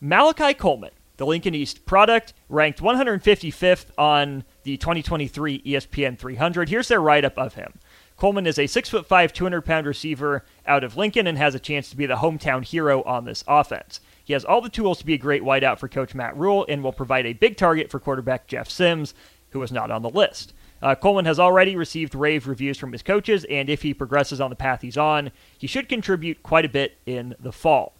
Malachi 0.00 0.54
Coleman, 0.54 0.92
the 1.16 1.26
Lincoln 1.26 1.54
East 1.54 1.86
product, 1.86 2.34
ranked 2.48 2.80
155th 2.80 3.86
on 3.98 4.44
the 4.62 4.76
2023 4.76 5.62
ESPN 5.62 6.18
300. 6.18 6.68
Here's 6.68 6.88
their 6.88 7.00
write 7.00 7.24
up 7.24 7.38
of 7.38 7.54
him. 7.54 7.74
Coleman 8.16 8.46
is 8.46 8.58
a 8.58 8.64
6'5, 8.64 9.32
200 9.32 9.62
pound 9.62 9.86
receiver 9.86 10.44
out 10.66 10.84
of 10.84 10.96
Lincoln 10.96 11.26
and 11.26 11.36
has 11.36 11.54
a 11.54 11.60
chance 11.60 11.90
to 11.90 11.96
be 11.96 12.06
the 12.06 12.16
hometown 12.16 12.64
hero 12.64 13.02
on 13.02 13.24
this 13.24 13.44
offense. 13.46 14.00
He 14.24 14.32
has 14.32 14.44
all 14.44 14.60
the 14.60 14.68
tools 14.68 14.98
to 14.98 15.06
be 15.06 15.14
a 15.14 15.18
great 15.18 15.42
wideout 15.42 15.78
for 15.78 15.88
Coach 15.88 16.14
Matt 16.14 16.36
Rhule 16.36 16.66
and 16.68 16.82
will 16.82 16.92
provide 16.92 17.26
a 17.26 17.34
big 17.34 17.56
target 17.56 17.90
for 17.90 18.00
quarterback 18.00 18.46
Jeff 18.46 18.68
Sims, 18.70 19.14
who 19.50 19.60
was 19.60 19.70
not 19.70 19.90
on 19.90 20.02
the 20.02 20.10
list. 20.10 20.52
Uh, 20.82 20.94
Coleman 20.94 21.24
has 21.24 21.38
already 21.38 21.76
received 21.76 22.14
rave 22.14 22.46
reviews 22.46 22.76
from 22.78 22.92
his 22.92 23.02
coaches, 23.02 23.44
and 23.48 23.70
if 23.70 23.82
he 23.82 23.94
progresses 23.94 24.40
on 24.40 24.50
the 24.50 24.56
path 24.56 24.82
he's 24.82 24.98
on, 24.98 25.30
he 25.56 25.66
should 25.66 25.88
contribute 25.88 26.42
quite 26.42 26.64
a 26.64 26.70
bit 26.70 26.98
in 27.06 27.34
the 27.40 27.52
fall. 27.52 27.94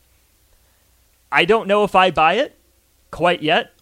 I 1.30 1.44
don't 1.44 1.68
know 1.68 1.84
if 1.84 1.94
I 1.94 2.10
buy 2.10 2.34
it 2.34 2.56
quite 3.10 3.42
yet. 3.42 3.72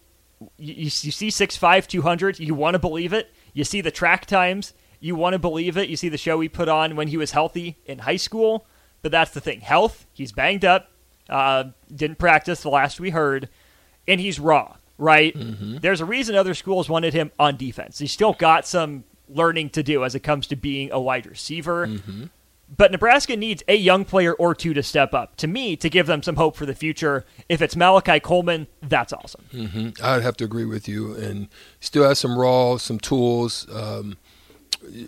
You, 0.57 0.73
you, 0.73 0.83
you 0.83 0.89
see 0.89 1.27
6'5, 1.29 1.87
200, 1.87 2.39
you 2.39 2.53
want 2.53 2.75
to 2.75 2.79
believe 2.79 3.13
it. 3.13 3.31
You 3.53 3.63
see 3.63 3.81
the 3.81 3.91
track 3.91 4.25
times, 4.25 4.73
you 4.99 5.15
want 5.15 5.33
to 5.33 5.39
believe 5.39 5.77
it. 5.77 5.89
You 5.89 5.95
see 5.95 6.09
the 6.09 6.17
show 6.17 6.39
he 6.39 6.49
put 6.49 6.69
on 6.69 6.95
when 6.95 7.07
he 7.07 7.17
was 7.17 7.31
healthy 7.31 7.77
in 7.85 7.99
high 7.99 8.17
school. 8.17 8.65
But 9.01 9.11
that's 9.11 9.31
the 9.31 9.41
thing 9.41 9.61
health, 9.61 10.07
he's 10.13 10.31
banged 10.31 10.65
up, 10.65 10.89
uh, 11.29 11.65
didn't 11.93 12.17
practice 12.17 12.61
the 12.61 12.69
last 12.69 12.99
we 12.99 13.11
heard, 13.11 13.49
and 14.07 14.19
he's 14.19 14.39
raw 14.39 14.77
right? 14.97 15.35
Mm-hmm. 15.35 15.77
There's 15.77 16.01
a 16.01 16.05
reason 16.05 16.35
other 16.35 16.53
schools 16.53 16.89
wanted 16.89 17.13
him 17.13 17.31
on 17.39 17.57
defense. 17.57 17.99
He's 17.99 18.11
still 18.11 18.33
got 18.33 18.65
some 18.65 19.03
learning 19.27 19.71
to 19.71 19.83
do 19.83 20.03
as 20.03 20.15
it 20.15 20.21
comes 20.21 20.47
to 20.47 20.55
being 20.55 20.91
a 20.91 20.99
wide 20.99 21.25
receiver. 21.25 21.87
Mm-hmm. 21.87 22.25
But 22.75 22.91
Nebraska 22.91 23.35
needs 23.35 23.63
a 23.67 23.75
young 23.75 24.05
player 24.05 24.33
or 24.33 24.55
two 24.55 24.73
to 24.73 24.81
step 24.81 25.13
up. 25.13 25.35
To 25.37 25.47
me, 25.47 25.75
to 25.75 25.89
give 25.89 26.07
them 26.07 26.23
some 26.23 26.35
hope 26.35 26.55
for 26.55 26.65
the 26.65 26.73
future. 26.73 27.23
If 27.47 27.61
it's 27.61 27.75
Malachi 27.75 28.19
Coleman, 28.19 28.67
that's 28.81 29.13
awesome. 29.13 29.45
Mm-hmm. 29.53 30.03
I'd 30.03 30.23
have 30.23 30.35
to 30.37 30.45
agree 30.45 30.65
with 30.65 30.87
you. 30.87 31.13
And 31.13 31.47
still 31.79 32.07
has 32.07 32.17
some 32.17 32.37
raw, 32.37 32.77
some 32.77 32.99
tools, 32.99 33.67
um, 33.71 34.17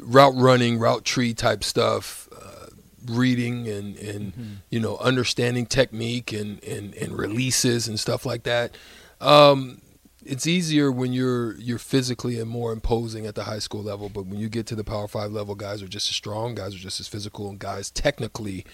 route 0.01 0.35
running, 0.35 0.79
route 0.79 1.05
tree 1.05 1.33
type 1.33 1.63
stuff, 1.63 2.27
uh, 2.35 2.67
reading 3.05 3.67
and, 3.67 3.95
and 3.97 4.33
mm-hmm. 4.33 4.53
you 4.69 4.79
know 4.79 4.97
understanding 4.97 5.65
technique 5.65 6.33
and, 6.33 6.63
and, 6.63 6.93
and 6.95 7.17
releases 7.17 7.87
and 7.87 7.99
stuff 7.99 8.25
like 8.25 8.43
that. 8.43 8.75
Um, 9.21 9.81
it's 10.25 10.45
easier 10.45 10.91
when 10.91 11.13
you're 11.13 11.55
you're 11.57 11.77
physically 11.77 12.39
and 12.39 12.49
more 12.49 12.71
imposing 12.73 13.25
at 13.25 13.35
the 13.35 13.45
high 13.45 13.59
school 13.59 13.81
level, 13.81 14.09
but 14.09 14.25
when 14.25 14.39
you 14.39 14.49
get 14.49 14.65
to 14.67 14.75
the 14.75 14.83
Power 14.83 15.07
Five 15.07 15.31
level, 15.31 15.55
guys 15.55 15.81
are 15.81 15.87
just 15.87 16.09
as 16.09 16.15
strong, 16.15 16.55
guys 16.55 16.75
are 16.75 16.79
just 16.79 16.99
as 16.99 17.07
physical, 17.07 17.49
and 17.49 17.57
guys 17.57 17.89
technically 17.89 18.65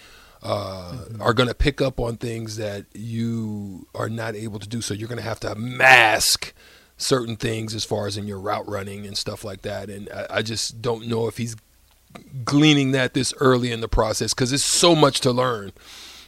uh, 0.42 0.92
mm-hmm. 0.92 1.22
are 1.22 1.32
going 1.32 1.48
to 1.48 1.54
pick 1.54 1.80
up 1.80 2.00
on 2.00 2.16
things 2.16 2.56
that 2.56 2.86
you 2.92 3.86
are 3.94 4.08
not 4.08 4.34
able 4.34 4.58
to 4.58 4.68
do. 4.68 4.80
So 4.80 4.94
you're 4.94 5.08
going 5.08 5.20
to 5.20 5.24
have 5.24 5.40
to 5.40 5.54
mask 5.54 6.52
certain 6.96 7.36
things 7.36 7.74
as 7.74 7.84
far 7.84 8.06
as 8.06 8.16
in 8.16 8.26
your 8.26 8.38
route 8.38 8.68
running 8.68 9.06
and 9.06 9.16
stuff 9.16 9.44
like 9.44 9.62
that. 9.62 9.90
And 9.90 10.08
I, 10.10 10.26
I 10.30 10.42
just 10.42 10.80
don't 10.80 11.06
know 11.06 11.26
if 11.26 11.36
he's 11.36 11.56
gleaning 12.44 12.92
that 12.92 13.14
this 13.14 13.34
early 13.38 13.72
in 13.72 13.80
the 13.80 13.88
process 13.88 14.32
because 14.34 14.52
it's 14.52 14.64
so 14.64 14.94
much 14.94 15.20
to 15.20 15.32
learn. 15.32 15.72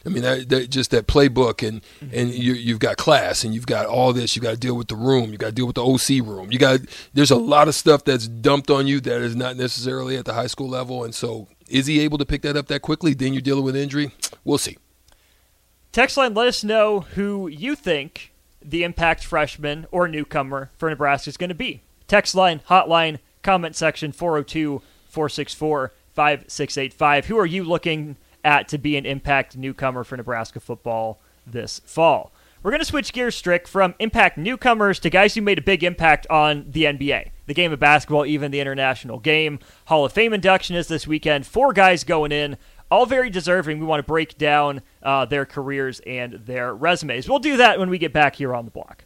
I 0.05 0.09
mean, 0.09 0.23
that, 0.23 0.47
that, 0.49 0.69
just 0.69 0.91
that 0.91 1.05
playbook, 1.05 1.67
and 1.67 1.81
mm-hmm. 1.81 2.17
and 2.17 2.33
you, 2.33 2.73
have 2.73 2.79
got 2.79 2.95
class, 2.95 3.43
and 3.43 3.53
you've 3.53 3.65
got 3.65 3.85
all 3.85 4.13
this. 4.13 4.37
You 4.37 4.41
got 4.41 4.51
to 4.51 4.57
deal 4.57 4.75
with 4.75 4.87
the 4.87 4.95
room. 4.95 5.31
You 5.31 5.37
got 5.37 5.47
to 5.47 5.51
deal 5.51 5.65
with 5.65 5.75
the 5.75 5.83
OC 5.83 6.25
room. 6.25 6.49
You 6.49 6.59
got 6.59 6.79
there's 7.13 7.31
a 7.31 7.35
lot 7.35 7.67
of 7.67 7.75
stuff 7.75 8.05
that's 8.05 8.25
dumped 8.25 8.71
on 8.71 8.87
you 8.87 9.01
that 9.01 9.21
is 9.21 9.35
not 9.35 9.57
necessarily 9.57 10.15
at 10.15 10.23
the 10.23 10.33
high 10.33 10.47
school 10.47 10.69
level. 10.69 11.03
And 11.03 11.13
so, 11.13 11.49
is 11.67 11.87
he 11.87 11.99
able 11.99 12.17
to 12.19 12.25
pick 12.25 12.41
that 12.43 12.55
up 12.55 12.67
that 12.67 12.81
quickly? 12.81 13.13
Then 13.13 13.33
you're 13.33 13.41
dealing 13.41 13.65
with 13.65 13.75
injury. 13.75 14.11
We'll 14.45 14.59
see. 14.59 14.77
Text 15.91 16.15
line, 16.15 16.33
let 16.33 16.47
us 16.47 16.63
know 16.63 17.01
who 17.01 17.49
you 17.49 17.75
think 17.75 18.31
the 18.67 18.83
impact 18.83 19.23
freshman 19.23 19.87
or 19.91 20.07
newcomer 20.07 20.71
for 20.77 20.89
Nebraska 20.89 21.29
is 21.29 21.37
going 21.37 21.49
to 21.49 21.55
be. 21.55 21.81
Text 22.07 22.35
line, 22.35 22.61
hotline, 22.69 23.19
comment 23.41 23.75
section 23.75 24.11
402 24.11 24.81
464 25.07 25.93
5685. 26.13 27.25
Who 27.27 27.37
are 27.37 27.45
you 27.45 27.63
looking 27.63 28.17
at 28.47 28.69
to 28.69 28.77
be 28.77 28.95
an 28.95 29.05
impact 29.05 29.57
newcomer 29.57 30.03
for 30.03 30.15
Nebraska 30.15 30.59
football 30.59 31.19
this 31.45 31.81
fall. 31.85 32.31
We're 32.63 32.71
going 32.71 32.79
to 32.79 32.85
switch 32.85 33.13
gears, 33.13 33.35
Strick, 33.35 33.67
from 33.67 33.93
impact 33.99 34.37
newcomers 34.37 34.99
to 34.99 35.09
guys 35.09 35.35
who 35.35 35.41
made 35.41 35.59
a 35.59 35.61
big 35.61 35.83
impact 35.83 36.25
on 36.27 36.65
the 36.69 36.85
NBA, 36.85 37.31
the 37.45 37.53
game 37.53 37.71
of 37.71 37.79
basketball, 37.79 38.25
even 38.25 38.51
the 38.51 38.59
international 38.59 39.19
game. 39.19 39.59
Hall 39.85 40.05
of 40.05 40.13
Fame 40.13 40.33
induction 40.33 40.75
is 40.75 40.87
this 40.87 41.05
weekend. 41.05 41.45
Four 41.45 41.71
guys 41.71 42.03
going 42.03 42.31
in, 42.31 42.57
all 42.89 43.05
very 43.05 43.29
deserving. 43.29 43.79
We 43.79 43.85
want 43.85 43.99
to 43.99 44.07
break 44.07 44.37
down 44.37 44.81
uh, 45.03 45.25
their 45.25 45.45
careers 45.45 45.99
and 46.05 46.33
their 46.33 46.73
resumes. 46.73 47.27
We'll 47.27 47.39
do 47.39 47.57
that 47.57 47.79
when 47.79 47.89
we 47.89 47.97
get 47.97 48.13
back 48.13 48.35
here 48.35 48.53
on 48.53 48.65
the 48.65 48.71
block. 48.71 49.05